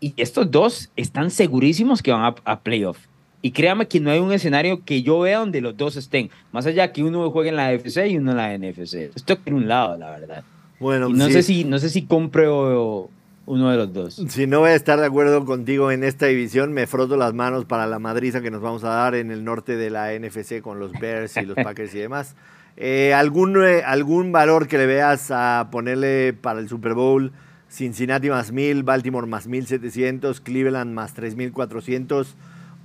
[0.00, 2.98] Y estos dos están segurísimos que van a, a playoff.
[3.40, 6.28] Y créame que no hay un escenario que yo vea donde los dos estén.
[6.52, 9.16] Más allá que uno juegue en la FC y uno en la NFC.
[9.16, 10.44] Esto en un lado, la verdad.
[10.78, 13.08] Bueno, no, sé si, no sé si compro
[13.46, 14.22] uno de los dos.
[14.28, 17.64] Si no voy a estar de acuerdo contigo en esta división, me froto las manos
[17.64, 20.78] para la madriza que nos vamos a dar en el norte de la NFC con
[20.78, 22.36] los Bears y los Packers y demás.
[22.76, 27.32] Eh, ¿algún, eh, ¿Algún valor que le veas a ponerle para el Super Bowl?
[27.68, 32.36] Cincinnati más 1000, Baltimore más 1700, Cleveland más 3400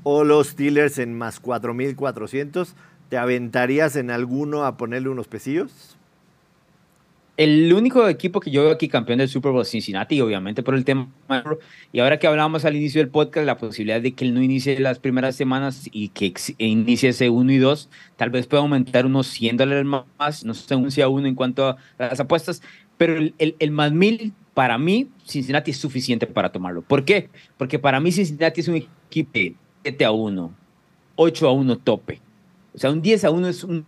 [0.03, 2.75] o los Steelers en más 4400.
[3.09, 5.96] ¿Te aventarías en alguno a ponerle unos pesillos?
[7.37, 10.73] El único equipo que yo veo aquí campeón del Super Bowl es Cincinnati, obviamente por
[10.73, 11.07] el tema.
[11.91, 14.79] Y ahora que hablábamos al inicio del podcast, la posibilidad de que él no inicie
[14.79, 19.27] las primeras semanas y que inicie ese 1 y 2, tal vez pueda aumentar unos
[19.27, 22.63] 100 dólares más, no sé si a uno en cuanto a las apuestas,
[22.97, 26.81] pero el, el, más mil, para mí, Cincinnati es suficiente para tomarlo.
[26.81, 27.29] ¿Por qué?
[27.57, 30.53] Porque para mí Cincinnati es un equipo de 7 a 1,
[31.15, 32.19] 8 a 1 tope.
[32.73, 33.85] O sea, un 10 a 1 es un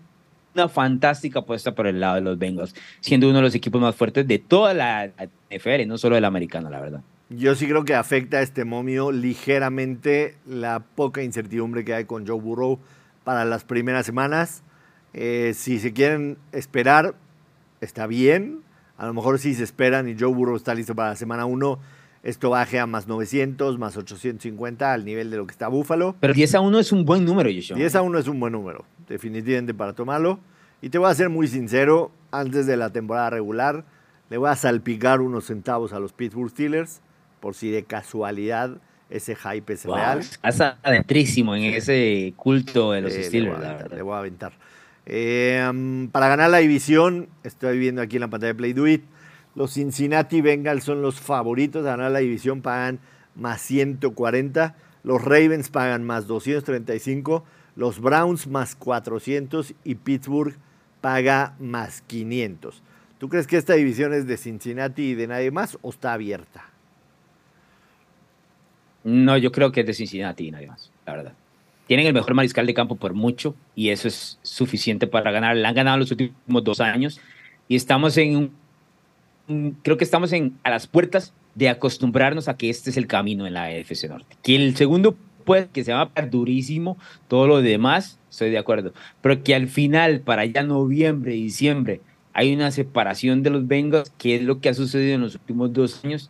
[0.59, 3.95] una fantástica apuesta por el lado de los Bengals, siendo uno de los equipos más
[3.95, 5.11] fuertes de toda la
[5.49, 7.01] NFL, no solo de la americana, la verdad.
[7.29, 12.25] Yo sí creo que afecta a este momio ligeramente la poca incertidumbre que hay con
[12.25, 12.79] Joe Burrow
[13.23, 14.63] para las primeras semanas.
[15.13, 17.13] Eh, si se quieren esperar,
[17.81, 18.61] está bien.
[18.97, 21.79] A lo mejor si se esperan y Joe Burrow está listo para la semana 1,
[22.23, 26.15] esto baje a más 900, más 850 al nivel de lo que está Búfalo.
[26.19, 27.77] Pero 10 a 1 es un buen número, Joshua.
[27.77, 30.39] 10 a 1 es un buen número, definitivamente para tomarlo.
[30.81, 33.83] Y te voy a ser muy sincero, antes de la temporada regular,
[34.29, 37.01] le voy a salpicar unos centavos a los Pittsburgh Steelers,
[37.39, 38.77] por si de casualidad
[39.09, 40.19] ese hype es real.
[40.19, 43.91] Estás adentrísimo en ese culto de los Steelers.
[43.91, 44.53] Le voy a aventar.
[45.05, 49.03] Eh, para ganar la división, estoy viendo aquí en la pantalla de Play Do It,
[49.55, 52.99] los Cincinnati Bengals son los favoritos a ganar la división, pagan
[53.35, 54.75] más 140.
[55.03, 57.43] Los Ravens pagan más 235.
[57.75, 60.55] Los Browns más 400 y Pittsburgh
[61.01, 62.83] paga más 500.
[63.17, 66.65] ¿Tú crees que esta división es de Cincinnati y de nadie más o está abierta?
[69.03, 71.33] No, yo creo que es de Cincinnati y nadie más, la verdad.
[71.87, 75.55] Tienen el mejor mariscal de campo por mucho y eso es suficiente para ganar.
[75.57, 77.19] La han ganado los últimos dos años
[77.67, 78.51] y estamos en un
[79.81, 83.47] creo que estamos en, a las puertas de acostumbrarnos a que este es el camino
[83.47, 84.37] en la AFC Norte.
[84.43, 88.93] Que el segundo puede que se va a durísimo, todo lo demás, estoy de acuerdo.
[89.21, 92.01] Pero que al final, para ya noviembre, diciembre,
[92.33, 95.73] hay una separación de los Bengals, que es lo que ha sucedido en los últimos
[95.73, 96.29] dos años.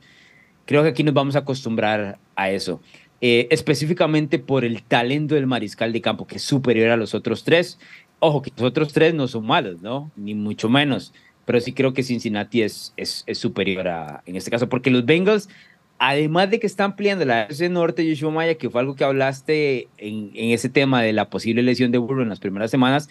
[0.65, 2.81] Creo que aquí nos vamos a acostumbrar a eso.
[3.21, 7.43] Eh, específicamente por el talento del mariscal de campo, que es superior a los otros
[7.43, 7.77] tres.
[8.19, 10.09] Ojo, que los otros tres no son malos, ¿no?
[10.15, 11.13] Ni mucho menos
[11.49, 15.49] pero sí creo que Cincinnati es, es, superior a, en este caso, porque los Bengals,
[15.97, 19.87] además de que están ampliando la ese norte, Yoshua Maya, que fue algo que hablaste
[19.97, 23.09] en, en, ese tema de la posible lesión de Burrow en las primeras semanas,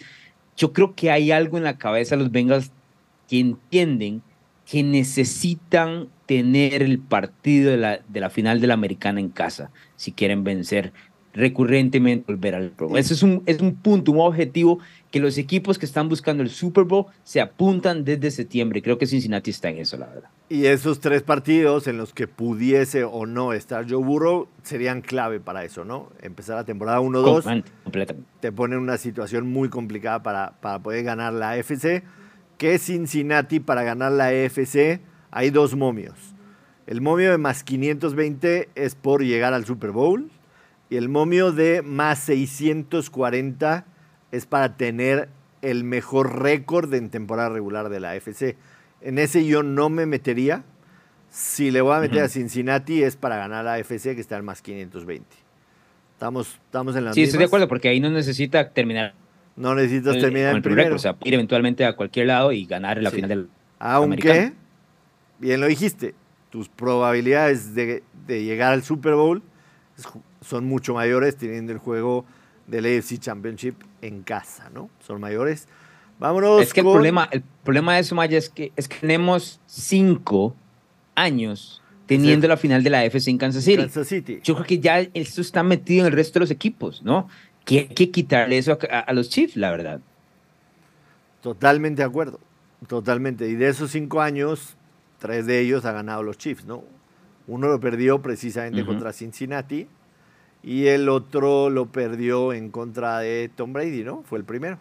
[0.55, 2.71] yo creo que hay algo en la cabeza de los Bengals
[3.27, 4.21] que entienden
[4.65, 9.69] que necesitan tener el partido de la, de la final de la americana en casa
[9.97, 10.93] si quieren vencer
[11.33, 14.79] recurrentemente volver al Pro Ese es un, es un punto, un objetivo
[15.11, 18.81] que los equipos que están buscando el Super Bowl se apuntan desde septiembre.
[18.81, 20.29] Creo que Cincinnati está en eso, la verdad.
[20.49, 25.39] Y esos tres partidos en los que pudiese o no estar Joe Burrow serían clave
[25.39, 26.11] para eso, ¿no?
[26.21, 27.63] Empezar la temporada 1-2
[28.39, 32.03] te pone en una situación muy complicada para, para poder ganar la AFC.
[32.57, 34.99] Que Cincinnati para ganar la AFC
[35.31, 36.35] hay dos momios.
[36.87, 40.29] El momio de más 520 es por llegar al Super Bowl
[40.89, 43.85] y el momio de más 640
[44.31, 45.29] es para tener
[45.61, 48.55] el mejor récord en temporada regular de la AFC.
[49.01, 50.63] En ese yo no me metería.
[51.29, 54.45] Si le voy a meter a Cincinnati es para ganar la AFC que está en
[54.45, 55.27] más 520.
[56.13, 59.13] Estamos, estamos en la Sí, estoy de acuerdo porque ahí no necesita terminar.
[59.55, 60.95] No necesitas terminar el primero.
[60.95, 64.53] o sea, ir eventualmente a cualquier lado y ganar la final del Aunque,
[65.37, 66.15] bien lo dijiste,
[66.49, 69.43] tus probabilidades de, de llegar al Super Bowl
[70.41, 72.25] son mucho mayores teniendo el juego
[72.67, 74.89] del AFC Championship en casa, ¿no?
[74.99, 75.67] Son mayores.
[76.19, 76.61] Vámonos.
[76.61, 80.55] Es que el, problema, el problema de eso, Maya, es que, es que tenemos cinco
[81.15, 83.77] años teniendo la final de la AFC en Kansas City.
[83.77, 84.39] Kansas City.
[84.43, 87.27] Yo creo que ya esto está metido en el resto de los equipos, ¿no?
[87.65, 90.01] Que hay que quitarle eso a, los Chiefs, la verdad.
[91.41, 92.39] Totalmente de acuerdo.
[92.87, 93.47] Totalmente.
[93.47, 94.75] Y de esos cinco años,
[95.19, 96.83] tres de ellos ha ganado los Chiefs, ¿no?
[97.47, 99.87] Uno lo perdió precisamente contra Cincinnati
[100.63, 104.23] y el otro lo perdió en contra de Tom Brady, ¿no?
[104.23, 104.77] Fue el primero.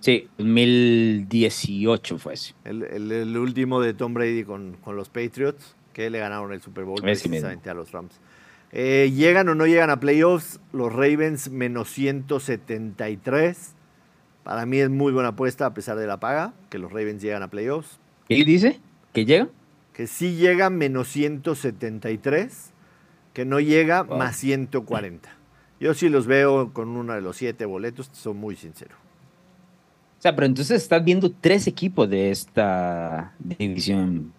[0.00, 2.54] Sí, 2018 fue ese.
[2.64, 7.70] El, último de Tom Brady con, los Patriots, que le ganaron el Super Bowl precisamente
[7.70, 8.20] a los Rams.
[8.72, 10.60] Eh, ¿Llegan o no llegan a playoffs?
[10.72, 13.74] Los Ravens menos 173.
[14.44, 17.42] Para mí es muy buena apuesta a pesar de la paga, que los Ravens llegan
[17.42, 17.98] a playoffs.
[18.28, 18.80] ¿Qué dice?
[19.12, 19.50] ¿Que llegan?
[19.92, 22.72] Que sí llegan menos 173
[23.36, 25.28] que no llega más 140.
[25.78, 28.96] Yo sí los veo con uno de los siete boletos, soy muy sincero.
[30.18, 34.32] O sea, pero entonces estás viendo tres equipos de esta división.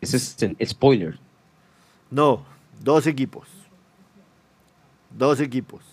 [0.00, 1.18] Ese es el spoiler.
[2.10, 2.46] No,
[2.82, 3.48] dos equipos.
[5.10, 5.84] Dos equipos.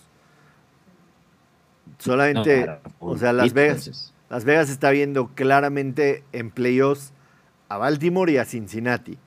[1.98, 7.12] Solamente, o sea, Las Vegas, Las Vegas está viendo claramente en playoffs
[7.68, 9.18] a Baltimore y a Cincinnati.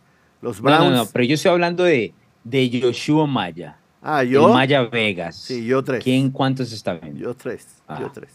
[0.41, 0.84] Los Browns.
[0.84, 2.15] No, no, no, pero yo estoy hablando de
[2.46, 3.78] de Yoshua Maya.
[4.02, 4.48] Ah, yo.
[4.50, 5.36] Maya Vegas.
[5.36, 6.04] Sí, yo tres.
[6.04, 7.20] ¿Quién cuántos está viendo?
[7.20, 7.82] Yo tres.
[7.88, 7.98] Ah.
[8.00, 8.30] Yo tres.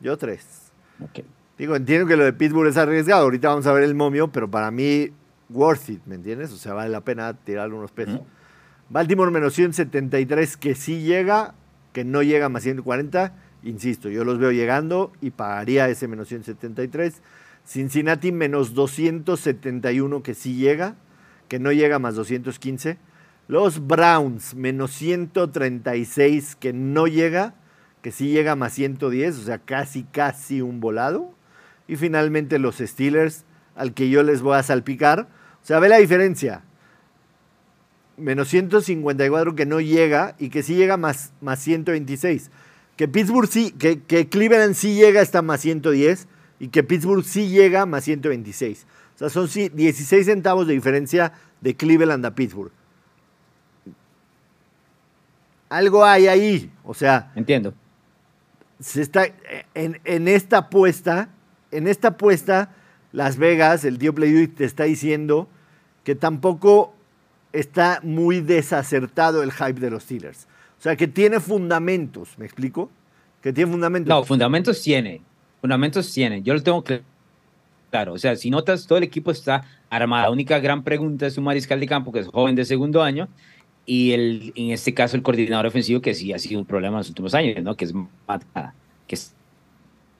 [0.00, 0.72] Yo tres.
[1.00, 1.24] Okay.
[1.56, 3.22] Digo, entiendo que lo de Pittsburgh es arriesgado.
[3.22, 5.10] Ahorita vamos a ver el momio, pero para mí,
[5.48, 6.52] worth it, ¿me entiendes?
[6.52, 8.20] O sea, vale la pena tirarle unos pesos.
[8.90, 11.54] Baltimore menos 173, que sí llega,
[11.92, 13.34] que no llega más 140.
[13.62, 17.22] Insisto, yo los veo llegando y pagaría ese menos 173.
[17.64, 20.96] Cincinnati menos 271, que sí llega
[21.52, 22.96] que no llega más 215.
[23.46, 27.56] Los Browns, menos 136, que no llega,
[28.00, 31.34] que sí llega más 110, o sea, casi, casi un volado.
[31.86, 33.44] Y finalmente los Steelers,
[33.76, 35.28] al que yo les voy a salpicar.
[35.62, 36.62] O sea, ve la diferencia.
[38.16, 42.50] Menos 154 que no llega y que sí llega más, más 126.
[42.96, 46.28] Que Pittsburgh sí, que, que Cleveland sí llega hasta más 110
[46.60, 48.86] y que Pittsburgh sí llega más 126
[49.28, 52.72] sea, son 16 centavos de diferencia de Cleveland a Pittsburgh.
[55.68, 57.32] Algo hay ahí, o sea.
[57.34, 57.72] Entiendo.
[58.80, 59.26] Se está,
[59.74, 61.28] en, esta apuesta,
[61.70, 62.74] en esta apuesta,
[63.12, 65.48] Las Vegas, el tío Play te está diciendo
[66.04, 66.92] que tampoco
[67.52, 70.48] está muy desacertado el hype de los Steelers.
[70.78, 72.90] O sea, que tiene fundamentos, ¿me explico?
[73.40, 74.08] Que tiene fundamentos.
[74.08, 75.22] No, fundamentos tiene.
[75.60, 76.42] Fundamentos tiene.
[76.42, 77.02] Yo lo tengo que
[77.92, 80.24] Claro, o sea, si notas, todo el equipo está armado.
[80.24, 83.28] La única gran pregunta es un mariscal de campo que es joven de segundo año
[83.84, 87.00] y el, en este caso el coordinador ofensivo que sí ha sido un problema en
[87.00, 87.76] los últimos años, ¿no?
[87.76, 87.92] Que es
[89.06, 89.18] que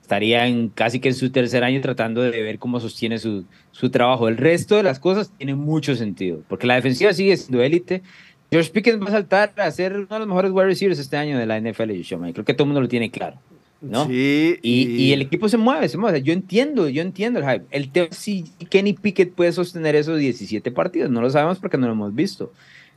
[0.03, 3.89] estaría en casi que en su tercer año tratando de ver cómo sostiene su, su
[3.89, 4.27] trabajo.
[4.27, 8.03] El resto de las cosas tiene mucho sentido, porque la defensiva sigue siendo élite.
[8.51, 11.39] George Pickens va a saltar a ser uno de los mejores wide receivers este año
[11.39, 11.89] de la NFL.
[12.01, 13.39] Yo creo que todo el mundo lo tiene claro.
[13.83, 14.07] ¿No?
[14.07, 14.57] Sí.
[14.61, 16.21] Y, el equipo se mueve, se mueve.
[16.23, 17.65] Yo entiendo, yo entiendo el hype.
[17.69, 21.11] El tema es si Kenny Pickett puede sostener esos 17 partidos.
[21.11, 22.51] No lo sabemos porque no lo hemos visto.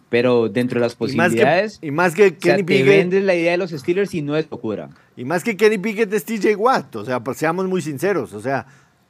[0.09, 1.81] Pero dentro de las posibilidades.
[1.83, 2.87] Y más que, Kenny Pickett.
[2.87, 4.91] vendes la idea de los Steelers y no es locura.
[5.17, 6.95] Y más que Kenny Pickett es TJ Watt.
[6.97, 8.33] O sea, pues seamos muy sinceros.
[8.33, 8.67] O sea,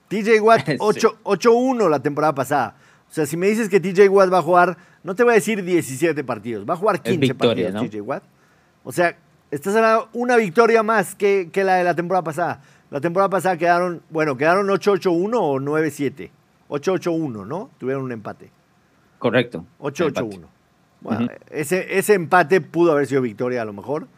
[0.08, 2.76] TJ Watt 8-1 la temporada pasada.
[3.10, 5.34] O sea, si me dices que TJ Watt va a jugar, no te voy a
[5.34, 8.24] decir 17 partidos, va a jugar 15 partidos TJ Watt.
[8.82, 9.18] O sea,
[9.50, 12.62] Esta será una victoria más que, que, la de la temporada pasada.
[12.90, 16.30] La temporada pasada quedaron, bueno, quedaron 8-8-1 o 9-7.
[16.68, 17.70] 8-8-1, ¿no?
[17.78, 18.50] Tuvieron un empate.
[19.18, 19.64] Correcto.
[19.80, 20.46] 8-8-1.
[21.00, 24.08] Bueno, ese, ese empate pudo haber sido victoria a lo mejor.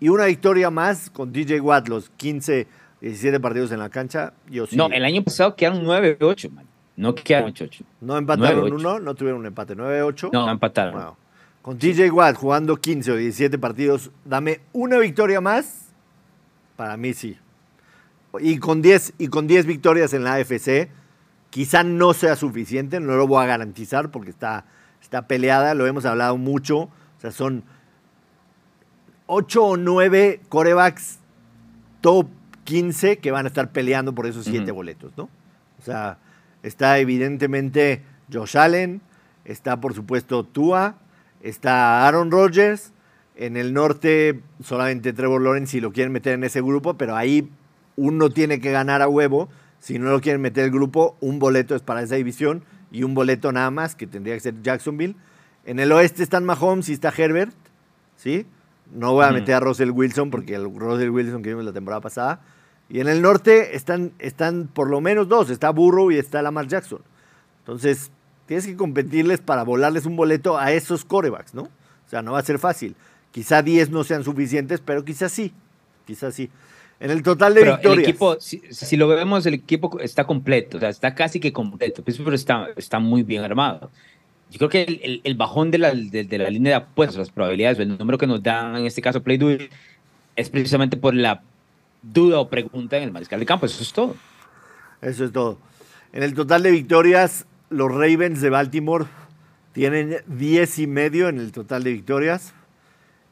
[0.00, 2.66] Y una victoria más con DJ Watt, los 15,
[3.00, 4.34] 17 partidos en la cancha.
[4.50, 4.76] Yo sí.
[4.76, 6.66] No, el año pasado quedaron 9-8, man.
[6.96, 7.82] No quedaron 8-8.
[8.00, 9.76] No empataron uno, no tuvieron un empate.
[9.76, 10.30] 9-8.
[10.32, 11.14] No, empataron.
[11.64, 15.86] Con DJ Watt jugando 15 o 17 partidos, dame una victoria más.
[16.76, 17.38] Para mí sí.
[18.38, 20.90] Y con 10, y con 10 victorias en la AFC,
[21.48, 24.66] quizá no sea suficiente, no lo voy a garantizar porque está,
[25.00, 26.80] está peleada, lo hemos hablado mucho.
[26.80, 27.64] O sea, son
[29.24, 31.18] 8 o 9 corebacks
[32.02, 32.28] top
[32.64, 35.30] 15 que van a estar peleando por esos 7 boletos, ¿no?
[35.78, 36.18] O sea,
[36.62, 39.00] está evidentemente Josh Allen,
[39.46, 40.98] está por supuesto Tua,
[41.44, 42.92] está Aaron Rodgers,
[43.36, 47.50] en el norte solamente Trevor Lawrence si lo quieren meter en ese grupo, pero ahí
[47.96, 49.48] uno tiene que ganar a huevo.
[49.78, 53.14] Si no lo quieren meter el grupo, un boleto es para esa división y un
[53.14, 55.16] boleto nada más, que tendría que ser Jacksonville.
[55.66, 57.54] En el oeste están Mahomes y está Herbert,
[58.16, 58.46] ¿sí?
[58.92, 62.00] No voy a meter a Russell Wilson porque el Russell Wilson que vimos la temporada
[62.00, 62.40] pasada.
[62.88, 66.66] Y en el norte están, están por lo menos dos, está Burrow y está Lamar
[66.66, 67.00] Jackson.
[67.60, 68.10] Entonces,
[68.46, 71.62] tienes que competirles para volarles un boleto a esos corebacks, ¿no?
[71.62, 72.94] O sea, no va a ser fácil.
[73.32, 75.52] Quizá 10 no sean suficientes, pero quizás sí,
[76.06, 76.50] quizás sí.
[77.00, 77.98] En el total de pero victorias.
[77.98, 82.02] El equipo, si, lo vemos, el equipo está completo, o sea, está casi que completo,
[82.04, 83.90] pero está, está muy bien armado.
[84.50, 87.98] Yo creo que el, bajón de la, de, la, línea de apuestas, las probabilidades, el
[87.98, 89.68] número que nos dan en este caso Play
[90.36, 91.42] es precisamente por la
[92.02, 93.66] duda o pregunta en el mariscal de campo.
[93.66, 94.14] Eso es todo.
[95.02, 95.58] Eso es todo.
[96.12, 99.06] En el total de victorias, los Ravens de Baltimore
[99.72, 102.54] tienen 10 y medio en el total de victorias.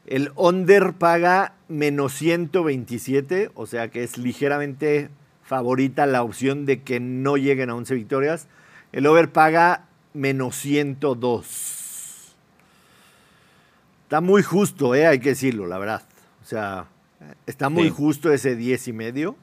[0.05, 5.11] El under paga menos 127, o sea que es ligeramente
[5.45, 8.49] favorita la opción de que no lleguen a 11 victorias.
[8.91, 12.35] El over paga menos 102.
[14.03, 16.03] Está muy justo, eh, hay que decirlo, la verdad.
[16.43, 16.87] O sea,
[17.47, 19.37] está muy justo ese 10 y medio.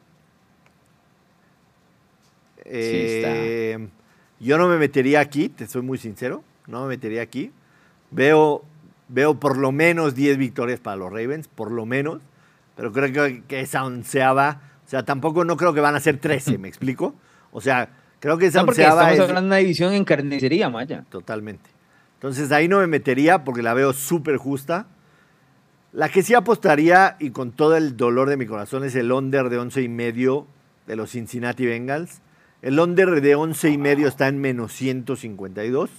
[2.65, 3.87] Eh,
[4.39, 7.51] yo no me metería aquí, te soy muy sincero, no me metería aquí.
[8.11, 8.63] Veo,
[9.07, 12.21] veo por lo menos 10 victorias para los Ravens, por lo menos,
[12.75, 16.17] pero creo que, que esa onceava, o sea, tampoco no creo que van a ser
[16.17, 17.13] 13, ¿me explico?
[17.51, 21.05] O sea, creo que esa no, porque estamos hablando de una división en carnicería, Maya.
[21.09, 21.69] Totalmente.
[22.15, 24.87] Entonces ahí no me metería porque la veo súper justa.
[25.91, 29.49] La que sí apostaría, y con todo el dolor de mi corazón, es el under
[29.49, 30.45] de 11 y medio
[30.85, 32.21] de los Cincinnati Bengals.
[32.61, 35.89] El under de 11 y medio está en menos 152.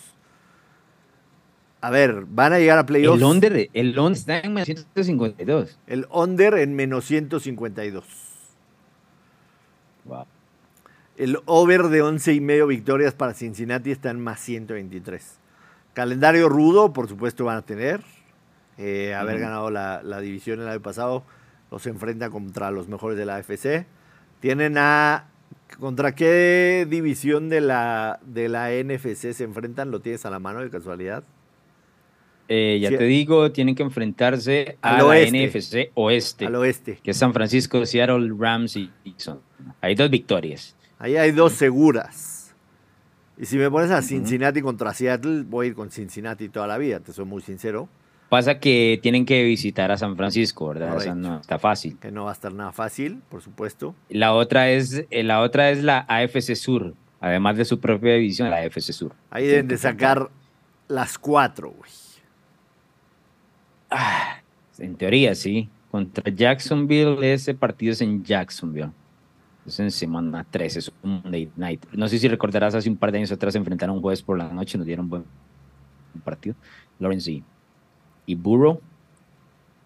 [1.80, 3.18] A ver, van a llegar a playoffs.
[3.18, 5.78] El under, el under está en menos 152.
[5.86, 8.04] El under en menos 152.
[10.04, 10.26] Wow.
[11.16, 15.38] El over de 11 y medio victorias para Cincinnati está en más 123.
[15.94, 18.02] Calendario rudo, por supuesto, van a tener.
[18.76, 21.22] Eh, haber ganado la, la, división el año pasado,
[21.70, 23.86] los enfrenta contra los mejores de la AFC.
[24.40, 25.26] Tienen a
[25.78, 29.90] ¿Contra qué división de la, de la NFC se enfrentan?
[29.90, 31.24] ¿Lo tienes a la mano de casualidad?
[32.48, 36.46] Eh, ya te digo, tienen que enfrentarse a la NFC Oeste.
[36.46, 36.98] Al oeste.
[37.00, 39.40] Que es San Francisco, Seattle, Rams y Dixon.
[39.80, 40.74] Hay dos victorias.
[40.98, 42.52] Ahí hay dos seguras.
[43.38, 46.76] Y si me pones a Cincinnati contra Seattle, voy a ir con Cincinnati toda la
[46.76, 47.88] vida, te soy muy sincero.
[48.30, 51.16] Pasa que tienen que visitar a San Francisco, ¿verdad?
[51.16, 51.98] no está fácil.
[51.98, 53.96] Que no va a estar nada fácil, por supuesto.
[54.08, 58.48] La otra es, eh, la, otra es la AFC Sur, además de su propia división,
[58.48, 59.16] la AFC Sur.
[59.30, 60.30] Ahí deben de sacar
[60.86, 61.90] las cuatro, güey.
[63.90, 64.40] Ah,
[64.78, 65.68] en teoría, sí.
[65.90, 68.92] Contra Jacksonville, ese partido es en Jacksonville.
[69.66, 71.84] Es en semana 13, es un Monday night.
[71.92, 74.38] No sé si recordarás, hace un par de años atrás se enfrentaron un jueves por
[74.38, 75.24] la noche, nos dieron buen
[76.22, 76.54] partido.
[77.00, 77.42] Lawrence
[78.30, 78.80] y Burrow.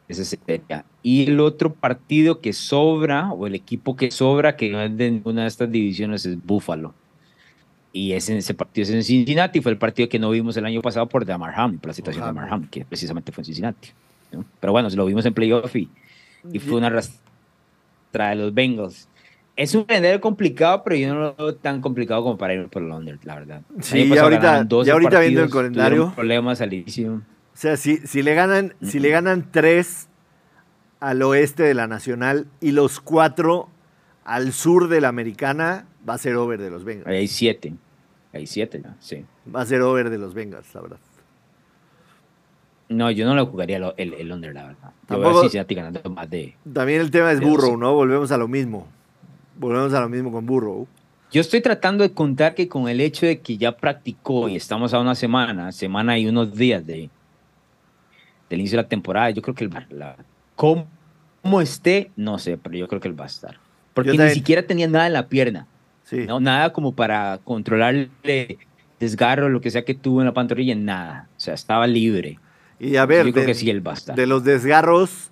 [0.07, 0.85] Ese sería.
[1.03, 5.11] Y el otro partido que sobra, o el equipo que sobra, que no es de
[5.11, 6.93] ninguna de estas divisiones, es Buffalo.
[7.93, 10.83] Y ese, ese partido es en Cincinnati, fue el partido que no vimos el año
[10.83, 13.91] pasado por Damar por la situación de Damar que precisamente fue en Cincinnati.
[14.61, 15.89] Pero bueno, lo vimos en playoff y,
[16.53, 19.09] y fue una arrastrada de los Bengals.
[19.57, 22.83] Es un calendario complicado, pero yo no lo veo tan complicado como para ir por
[22.83, 23.63] Londres, la verdad.
[23.81, 26.13] Sí, ya ahorita, ya ahorita viendo el calendario.
[26.15, 27.23] Problemas al inicio.
[27.55, 30.09] O sea, si, si, le ganan, si le ganan tres
[30.99, 33.69] al oeste de la Nacional y los cuatro
[34.25, 37.07] al sur de la Americana, va a ser over de los Bengals.
[37.07, 37.75] Hay siete.
[38.33, 39.25] Hay siete sí.
[39.55, 40.99] Va a ser over de los Bengals, la verdad.
[42.89, 44.93] No, yo no lo jugaría el, el, under, la verdad.
[45.09, 46.57] Veo a Cincinnati ganando más de.
[46.71, 47.95] También el tema es Burrow, ¿no?
[47.95, 48.87] Volvemos a lo mismo.
[49.57, 50.87] Volvemos a lo mismo con Burrow.
[51.31, 54.93] Yo estoy tratando de contar que con el hecho de que ya practicó y estamos
[54.95, 57.11] a una semana, semana y unos días de,
[58.55, 60.17] del inicio de la temporada, yo creo que el, la,
[60.57, 60.87] cómo,
[61.61, 63.59] esté, no sé, pero yo creo que él va a estar.
[63.93, 65.67] Porque ni siquiera tenía nada en la pierna.
[66.05, 66.25] Sí.
[66.27, 66.41] ¿no?
[66.41, 68.59] Nada como para controlarle
[69.01, 71.29] desgarro, lo que sea que tuvo en la pantorrilla, nada.
[71.37, 72.39] O sea, estaba libre.
[72.79, 74.17] Y a ver, yo creo que sí él va a estar.
[74.17, 75.31] De los desgarros,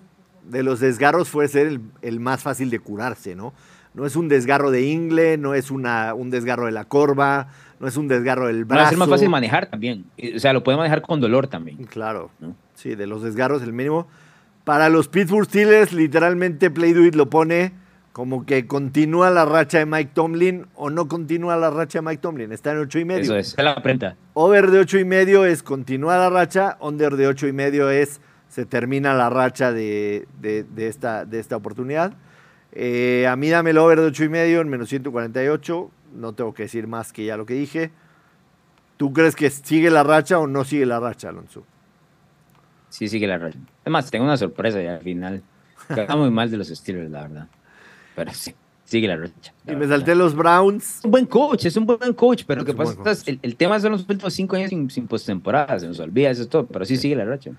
[0.49, 3.53] de los desgarros fue ser el, el más fácil de curarse, ¿no?
[3.93, 7.49] No es un desgarro de ingle, no es una, un desgarro de la corva,
[7.83, 8.81] no es un desgarro del brazo.
[8.81, 10.05] Va a ser más fácil manejar también.
[10.35, 11.83] O sea, lo puede manejar con dolor también.
[11.83, 12.31] Claro.
[12.75, 14.07] Sí, de los desgarros el mínimo.
[14.63, 17.73] Para los Pittsburgh Steelers, literalmente Play Do It lo pone
[18.13, 22.21] como que continúa la racha de Mike Tomlin o no continúa la racha de Mike
[22.21, 22.53] Tomlin.
[22.53, 23.23] Está en ocho y medio.
[23.23, 24.15] Eso es, la prenda.
[24.33, 28.21] Over de ocho y medio es continúa la racha, under de ocho y medio es
[28.47, 32.13] se termina la racha de, de, esta, de esta oportunidad.
[32.71, 35.91] Eh, a mí dame el over de 8 y medio en menos 148.
[36.13, 37.91] No tengo que decir más que ya lo que dije.
[38.97, 41.63] ¿Tú crees que sigue la racha o no sigue la racha, Alonso?
[42.89, 43.57] Sí, sigue la racha.
[43.81, 45.41] Además, tengo una sorpresa ya al final.
[45.93, 47.47] Queda muy mal de los Steelers, la verdad.
[48.15, 48.53] Pero sí,
[48.85, 49.53] sigue la racha.
[49.67, 50.99] y me salté los Browns.
[50.99, 53.55] Es un buen coach, es un buen coach, pero lo que pasa es el, el,
[53.55, 56.85] tema son los últimos cinco años sin, sin postemporada, se nos olvida eso todo, pero
[56.85, 57.51] sí sigue la racha.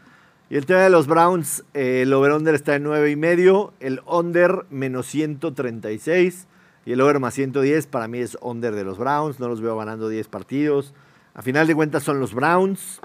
[0.51, 4.01] Y el tema de los Browns, eh, el over-under está en 9 y medio, el
[4.07, 6.47] under menos 136
[6.87, 9.77] y el over más 110 para mí es under de los Browns, no los veo
[9.77, 10.95] ganando 10 partidos.
[11.35, 13.01] A final de cuentas son los Browns,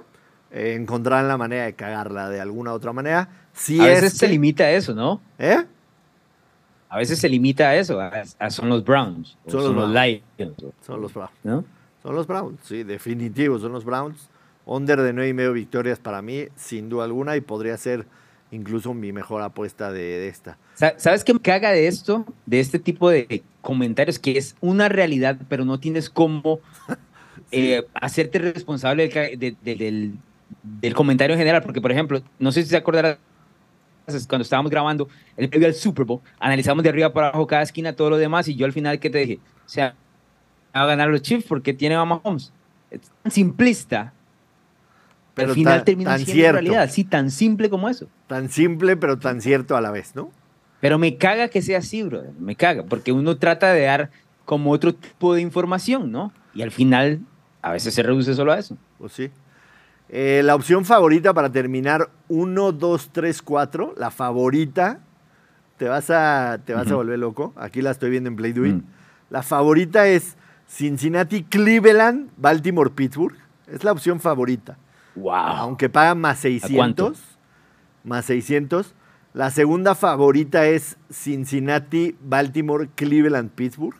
[0.51, 3.29] eh, encontrarán la manera de cagarla de alguna otra manera.
[3.53, 5.21] Si a veces se limita a eso, ¿no?
[5.37, 5.63] ¿Eh?
[6.89, 7.99] A veces se limita a eso,
[8.49, 10.23] son los Browns, son, los, Lions.
[10.81, 11.31] Son los Browns.
[11.43, 11.63] ¿no?
[12.01, 14.29] Son los Browns, sí, definitivo, son los Browns.
[14.65, 18.07] Under de nueve y medio victorias para mí, sin duda alguna, y podría ser
[18.51, 20.57] incluso mi mejor apuesta de, esta.
[20.97, 22.25] ¿Sabes qué me caga de esto?
[22.45, 26.61] De este tipo de comentarios, que es una realidad, pero no tienes cómo
[27.51, 29.57] eh, hacerte responsable del,
[30.63, 31.61] del, comentario en general.
[31.63, 33.19] Porque, por ejemplo, no sé si se acordará
[34.27, 35.07] cuando estábamos grabando
[35.37, 38.47] el previo al Super Bowl, analizamos de arriba para abajo cada esquina, todo lo demás,
[38.47, 39.39] y yo al final, ¿qué te dije?
[39.65, 39.93] O sea,
[40.75, 42.51] va a ganar los Chiefs porque tiene a Mahomes.
[42.89, 44.13] Es tan simplista
[45.35, 46.53] pero al final termina siendo cierto.
[46.53, 48.07] realidad, así tan simple como eso.
[48.27, 50.31] Tan simple, pero tan cierto a la vez, ¿no?
[50.79, 52.23] Pero me caga que sea así, bro.
[52.39, 54.11] Me caga, porque uno trata de dar
[54.45, 56.31] como otro tipo de información, ¿no?
[56.53, 57.19] Y al final,
[57.61, 58.77] a veces se reduce solo a eso.
[58.97, 59.29] Pues sí.
[60.09, 65.01] Eh, la opción favorita para terminar 1, 2, 3, 4, la favorita,
[65.77, 67.53] te vas a, te vas a volver loco.
[67.55, 68.83] Aquí la estoy viendo en Play Do mm.
[69.29, 70.35] La favorita es
[70.67, 73.35] Cincinnati, Cleveland, Baltimore, Pittsburgh.
[73.67, 74.77] Es la opción favorita.
[75.31, 77.19] Aunque pagan más 600.
[78.03, 78.95] Más 600.
[79.33, 83.95] La segunda favorita es Cincinnati, Baltimore, Cleveland, Pittsburgh.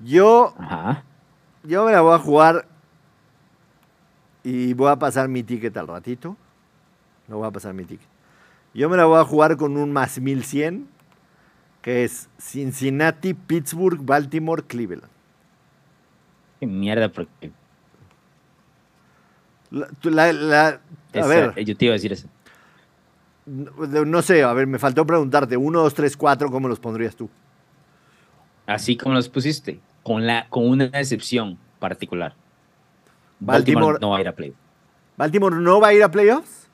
[0.00, 0.54] Yo,
[1.62, 2.66] yo me la voy a jugar
[4.42, 6.36] y voy a pasar mi ticket al ratito.
[7.28, 8.08] No voy a pasar mi ticket.
[8.74, 10.88] Yo me la voy a jugar con un más 1100,
[11.82, 15.12] que es Cincinnati, Pittsburgh, Baltimore, Cleveland.
[16.58, 17.52] Qué mierda, porque
[20.02, 20.80] la,
[21.14, 21.64] a ver.
[21.64, 22.28] Yo te iba a decir eso.
[23.46, 25.56] No, sé, a ver, me faltó preguntarte.
[25.56, 27.28] Uno, dos, tres, cuatro, ¿cómo los pondrías tú?
[28.66, 32.34] Así como los pusiste, con, la, con una excepción particular.
[33.40, 34.58] Baltimore, no va a ir a playoffs.
[35.16, 36.68] ¿Baltimore no va a ir a playoffs?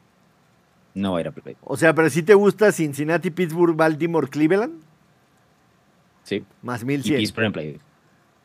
[0.94, 1.62] No va a ir a playoffs.
[1.64, 4.82] O sea, pero si te gusta Cincinnati, Pittsburgh, Baltimore, Cleveland.
[6.24, 6.44] Sí.
[6.60, 7.14] Más 1100.
[7.14, 7.84] Y Pittsburgh en playoffs.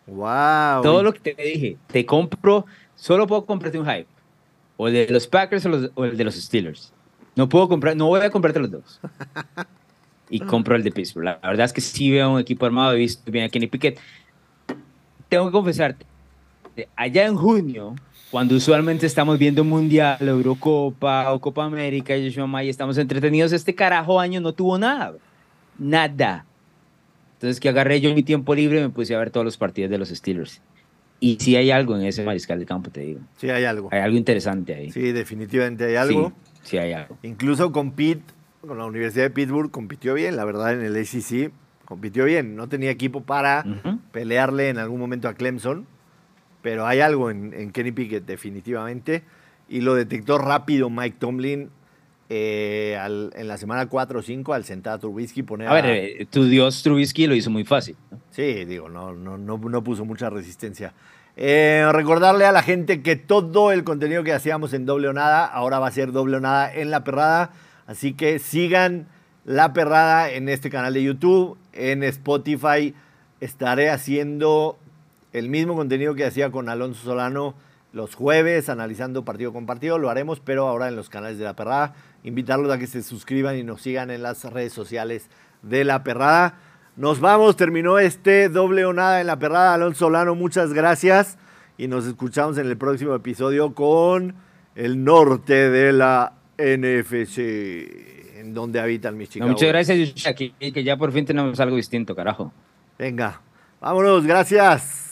[0.07, 0.82] Wow.
[0.82, 2.65] Todo lo que te dije, te compro,
[2.95, 4.07] solo puedo comprarte un hype
[4.78, 5.65] o el de los Packers
[5.95, 6.93] o, el de los Steelers.
[7.36, 9.00] No puedo comprar, no voy a comprarte los dos.
[10.30, 11.26] Y compro el de Pittsburgh.
[11.26, 14.00] La verdad es que sí veo un equipo armado, he visto bien a Kenny Pickett.
[15.30, 16.06] Tengo que confesarte,
[16.96, 17.96] allá en junio,
[18.32, 22.28] cuando usualmente estamos viendo Mundial, Eurocopa o Copa América, y
[22.70, 25.14] estamos entretenidos, este carajo año no tuvo nada.
[25.78, 26.46] Nada.
[27.34, 29.92] Entonces que agarré yo mi tiempo libre y me puse a ver todos los partidos
[29.92, 30.62] de los Steelers.
[31.20, 33.20] Y sí hay algo en ese mariscal de campo, te digo.
[33.38, 33.90] Sí hay algo.
[33.92, 34.92] Hay algo interesante ahí.
[34.92, 36.30] Sí, definitivamente hay algo.
[36.30, 37.18] Sí, hay algo.
[37.24, 38.22] Incluso con Pitt,
[38.61, 41.51] con la Universidad de Pittsburgh, compitió bien, la verdad, en el ACC
[41.86, 42.55] compitió bien.
[42.55, 43.64] No tenía equipo para
[44.11, 45.86] pelearle en algún momento a Clemson,
[46.61, 49.24] pero hay algo en, Kenny Pickett, definitivamente.
[49.70, 51.70] Y lo detectó rápido Mike Tomlin
[52.30, 52.97] eh,
[53.36, 56.45] en la semana 4 o 5 al sentar a Trubisky poner a ver, eh, tu
[56.45, 57.95] dios Trubisky lo hizo muy fácil.
[58.32, 60.93] Sí, digo, no, no, no, no puso mucha resistencia.
[61.36, 65.46] Eh, recordarle a la gente que todo el contenido que hacíamos en doble o nada,
[65.46, 67.52] ahora va a ser doble o nada en la perrada.
[67.88, 69.08] Así que sigan
[69.46, 72.94] la perrada en este canal de YouTube, en Spotify.
[73.42, 74.78] Estaré haciendo
[75.34, 77.56] el mismo contenido que hacía con Alonso Solano
[77.92, 79.98] los jueves, analizando partido con partido.
[79.98, 81.94] Lo haremos, pero ahora en los canales de la perrada.
[82.24, 85.30] Invitarlos a que se suscriban y nos sigan en las redes sociales
[85.62, 86.56] de la perrada.
[86.96, 89.74] Nos vamos, terminó este doble o nada en la perrada.
[89.74, 91.38] Alonso Solano, muchas gracias.
[91.78, 94.36] Y nos escuchamos en el próximo episodio con
[94.76, 99.50] el norte de la NFC, en donde habitan mis chicos.
[99.50, 102.54] muchas gracias, que ya por fin tenemos algo distinto, carajo.
[103.00, 103.41] Venga,
[103.82, 105.03] vámonos, gracias.